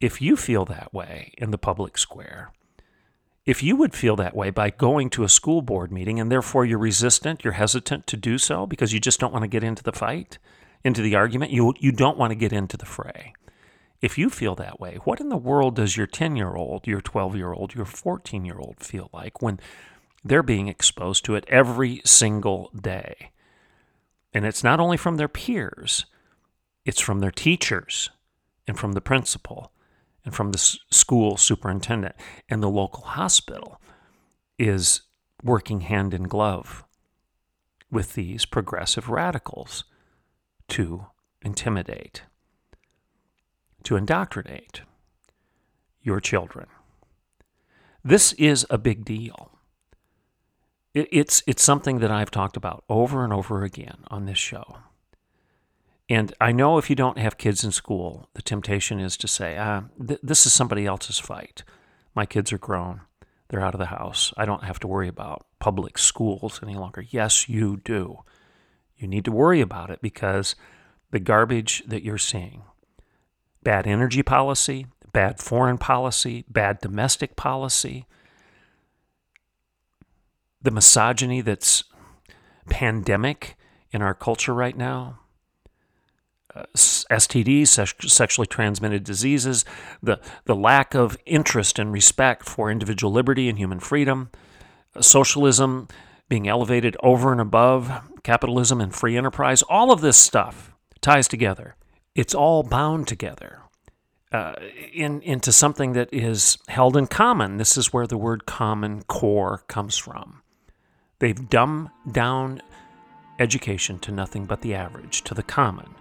If 0.00 0.22
you 0.22 0.36
feel 0.36 0.64
that 0.66 0.92
way 0.94 1.32
in 1.38 1.50
the 1.50 1.58
public 1.58 1.98
square, 1.98 2.52
if 3.48 3.62
you 3.62 3.76
would 3.76 3.94
feel 3.94 4.14
that 4.14 4.36
way 4.36 4.50
by 4.50 4.68
going 4.68 5.08
to 5.08 5.24
a 5.24 5.28
school 5.28 5.62
board 5.62 5.90
meeting 5.90 6.20
and 6.20 6.30
therefore 6.30 6.66
you're 6.66 6.78
resistant, 6.78 7.42
you're 7.42 7.54
hesitant 7.54 8.06
to 8.06 8.14
do 8.14 8.36
so 8.36 8.66
because 8.66 8.92
you 8.92 9.00
just 9.00 9.18
don't 9.18 9.32
want 9.32 9.42
to 9.42 9.48
get 9.48 9.64
into 9.64 9.82
the 9.82 9.90
fight, 9.90 10.36
into 10.84 11.00
the 11.00 11.14
argument, 11.14 11.50
you, 11.50 11.72
you 11.80 11.90
don't 11.90 12.18
want 12.18 12.30
to 12.30 12.34
get 12.34 12.52
into 12.52 12.76
the 12.76 12.84
fray. 12.84 13.32
If 14.02 14.18
you 14.18 14.28
feel 14.28 14.54
that 14.56 14.78
way, 14.78 14.98
what 15.04 15.18
in 15.18 15.30
the 15.30 15.38
world 15.38 15.76
does 15.76 15.96
your 15.96 16.06
10 16.06 16.36
year 16.36 16.56
old, 16.56 16.86
your 16.86 17.00
12 17.00 17.36
year 17.36 17.54
old, 17.54 17.74
your 17.74 17.86
14 17.86 18.44
year 18.44 18.58
old 18.58 18.80
feel 18.80 19.08
like 19.14 19.40
when 19.40 19.58
they're 20.22 20.42
being 20.42 20.68
exposed 20.68 21.24
to 21.24 21.34
it 21.34 21.46
every 21.48 22.02
single 22.04 22.70
day? 22.78 23.30
And 24.34 24.44
it's 24.44 24.62
not 24.62 24.78
only 24.78 24.98
from 24.98 25.16
their 25.16 25.26
peers, 25.26 26.04
it's 26.84 27.00
from 27.00 27.20
their 27.20 27.30
teachers 27.30 28.10
and 28.66 28.78
from 28.78 28.92
the 28.92 29.00
principal 29.00 29.72
and 30.28 30.36
from 30.36 30.52
the 30.52 30.58
school 30.58 31.38
superintendent. 31.38 32.14
And 32.50 32.62
the 32.62 32.68
local 32.68 33.02
hospital 33.02 33.80
is 34.58 35.00
working 35.42 35.80
hand 35.80 36.12
in 36.12 36.24
glove 36.24 36.84
with 37.90 38.12
these 38.12 38.44
progressive 38.44 39.08
radicals 39.08 39.84
to 40.68 41.06
intimidate, 41.40 42.24
to 43.84 43.96
indoctrinate 43.96 44.82
your 46.02 46.20
children. 46.20 46.66
This 48.04 48.34
is 48.34 48.66
a 48.68 48.76
big 48.76 49.06
deal. 49.06 49.52
It's, 50.92 51.42
it's 51.46 51.62
something 51.62 52.00
that 52.00 52.10
I've 52.10 52.30
talked 52.30 52.58
about 52.58 52.84
over 52.90 53.24
and 53.24 53.32
over 53.32 53.62
again 53.62 54.04
on 54.08 54.26
this 54.26 54.36
show. 54.36 54.76
And 56.08 56.32
I 56.40 56.52
know 56.52 56.78
if 56.78 56.88
you 56.88 56.96
don't 56.96 57.18
have 57.18 57.36
kids 57.36 57.64
in 57.64 57.72
school, 57.72 58.28
the 58.34 58.42
temptation 58.42 58.98
is 58.98 59.16
to 59.18 59.28
say, 59.28 59.58
ah, 59.58 59.84
th- 60.06 60.20
this 60.22 60.46
is 60.46 60.52
somebody 60.52 60.86
else's 60.86 61.18
fight. 61.18 61.64
My 62.14 62.24
kids 62.24 62.52
are 62.52 62.58
grown. 62.58 63.02
They're 63.48 63.60
out 63.60 63.74
of 63.74 63.78
the 63.78 63.86
house. 63.86 64.32
I 64.36 64.46
don't 64.46 64.64
have 64.64 64.78
to 64.80 64.86
worry 64.86 65.08
about 65.08 65.46
public 65.58 65.98
schools 65.98 66.60
any 66.62 66.76
longer. 66.76 67.04
Yes, 67.08 67.48
you 67.48 67.78
do. 67.84 68.20
You 68.96 69.06
need 69.06 69.24
to 69.26 69.32
worry 69.32 69.60
about 69.60 69.90
it 69.90 70.00
because 70.00 70.56
the 71.10 71.20
garbage 71.20 71.82
that 71.86 72.02
you're 72.02 72.18
seeing 72.18 72.62
bad 73.62 73.86
energy 73.86 74.22
policy, 74.22 74.86
bad 75.12 75.40
foreign 75.40 75.78
policy, 75.78 76.44
bad 76.48 76.80
domestic 76.80 77.36
policy, 77.36 78.06
the 80.62 80.70
misogyny 80.70 81.40
that's 81.40 81.84
pandemic 82.68 83.56
in 83.90 84.02
our 84.02 84.14
culture 84.14 84.54
right 84.54 84.76
now 84.76 85.20
STDs, 86.76 87.68
sexually 88.08 88.46
transmitted 88.46 89.04
diseases, 89.04 89.64
the, 90.02 90.20
the 90.44 90.54
lack 90.54 90.94
of 90.94 91.16
interest 91.26 91.78
and 91.78 91.92
respect 91.92 92.44
for 92.48 92.70
individual 92.70 93.12
liberty 93.12 93.48
and 93.48 93.58
human 93.58 93.80
freedom, 93.80 94.30
socialism 95.00 95.88
being 96.28 96.48
elevated 96.48 96.96
over 97.02 97.32
and 97.32 97.40
above 97.40 97.90
capitalism 98.22 98.80
and 98.80 98.94
free 98.94 99.16
enterprise, 99.16 99.62
all 99.62 99.90
of 99.90 100.00
this 100.00 100.16
stuff 100.16 100.72
ties 101.00 101.28
together. 101.28 101.74
It's 102.14 102.34
all 102.34 102.62
bound 102.62 103.08
together 103.08 103.62
uh, 104.32 104.54
in, 104.92 105.22
into 105.22 105.52
something 105.52 105.92
that 105.92 106.08
is 106.12 106.58
held 106.68 106.96
in 106.96 107.06
common. 107.06 107.56
This 107.56 107.78
is 107.78 107.92
where 107.92 108.06
the 108.06 108.18
word 108.18 108.44
common 108.44 109.02
core 109.04 109.62
comes 109.68 109.96
from. 109.96 110.42
They've 111.20 111.48
dumbed 111.48 111.90
down 112.10 112.60
education 113.38 113.98
to 114.00 114.12
nothing 114.12 114.44
but 114.44 114.60
the 114.60 114.74
average, 114.74 115.22
to 115.22 115.34
the 115.34 115.42
common 115.42 115.94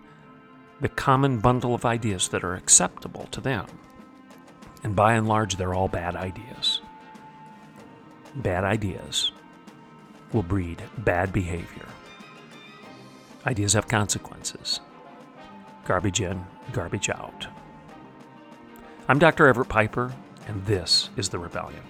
the 0.80 0.90
common 0.90 1.40
bundle 1.40 1.74
of 1.74 1.86
ideas 1.86 2.28
that 2.30 2.44
are 2.44 2.56
acceptable 2.56 3.28
to 3.32 3.42
them. 3.42 3.66
And 4.84 4.96
by 4.96 5.14
and 5.14 5.28
large, 5.28 5.56
they're 5.56 5.74
all 5.74 5.88
bad 5.88 6.16
ideas. 6.16 6.82
Bad 8.36 8.64
ideas 8.64 9.32
will 10.34 10.44
breed 10.44 10.84
bad 11.00 11.34
behavior. 11.34 11.86
Ideas 13.46 13.74
have 13.74 13.88
consequences. 13.88 14.82
Garbage 15.86 16.22
in, 16.22 16.46
garbage 16.74 17.10
out. 17.10 17.48
I'm 19.08 19.20
Dr. 19.20 19.48
Everett 19.48 19.70
Piper, 19.70 20.14
and 20.48 20.66
this 20.66 21.10
is 21.16 21.30
The 21.30 21.40
Rebellion. 21.40 21.84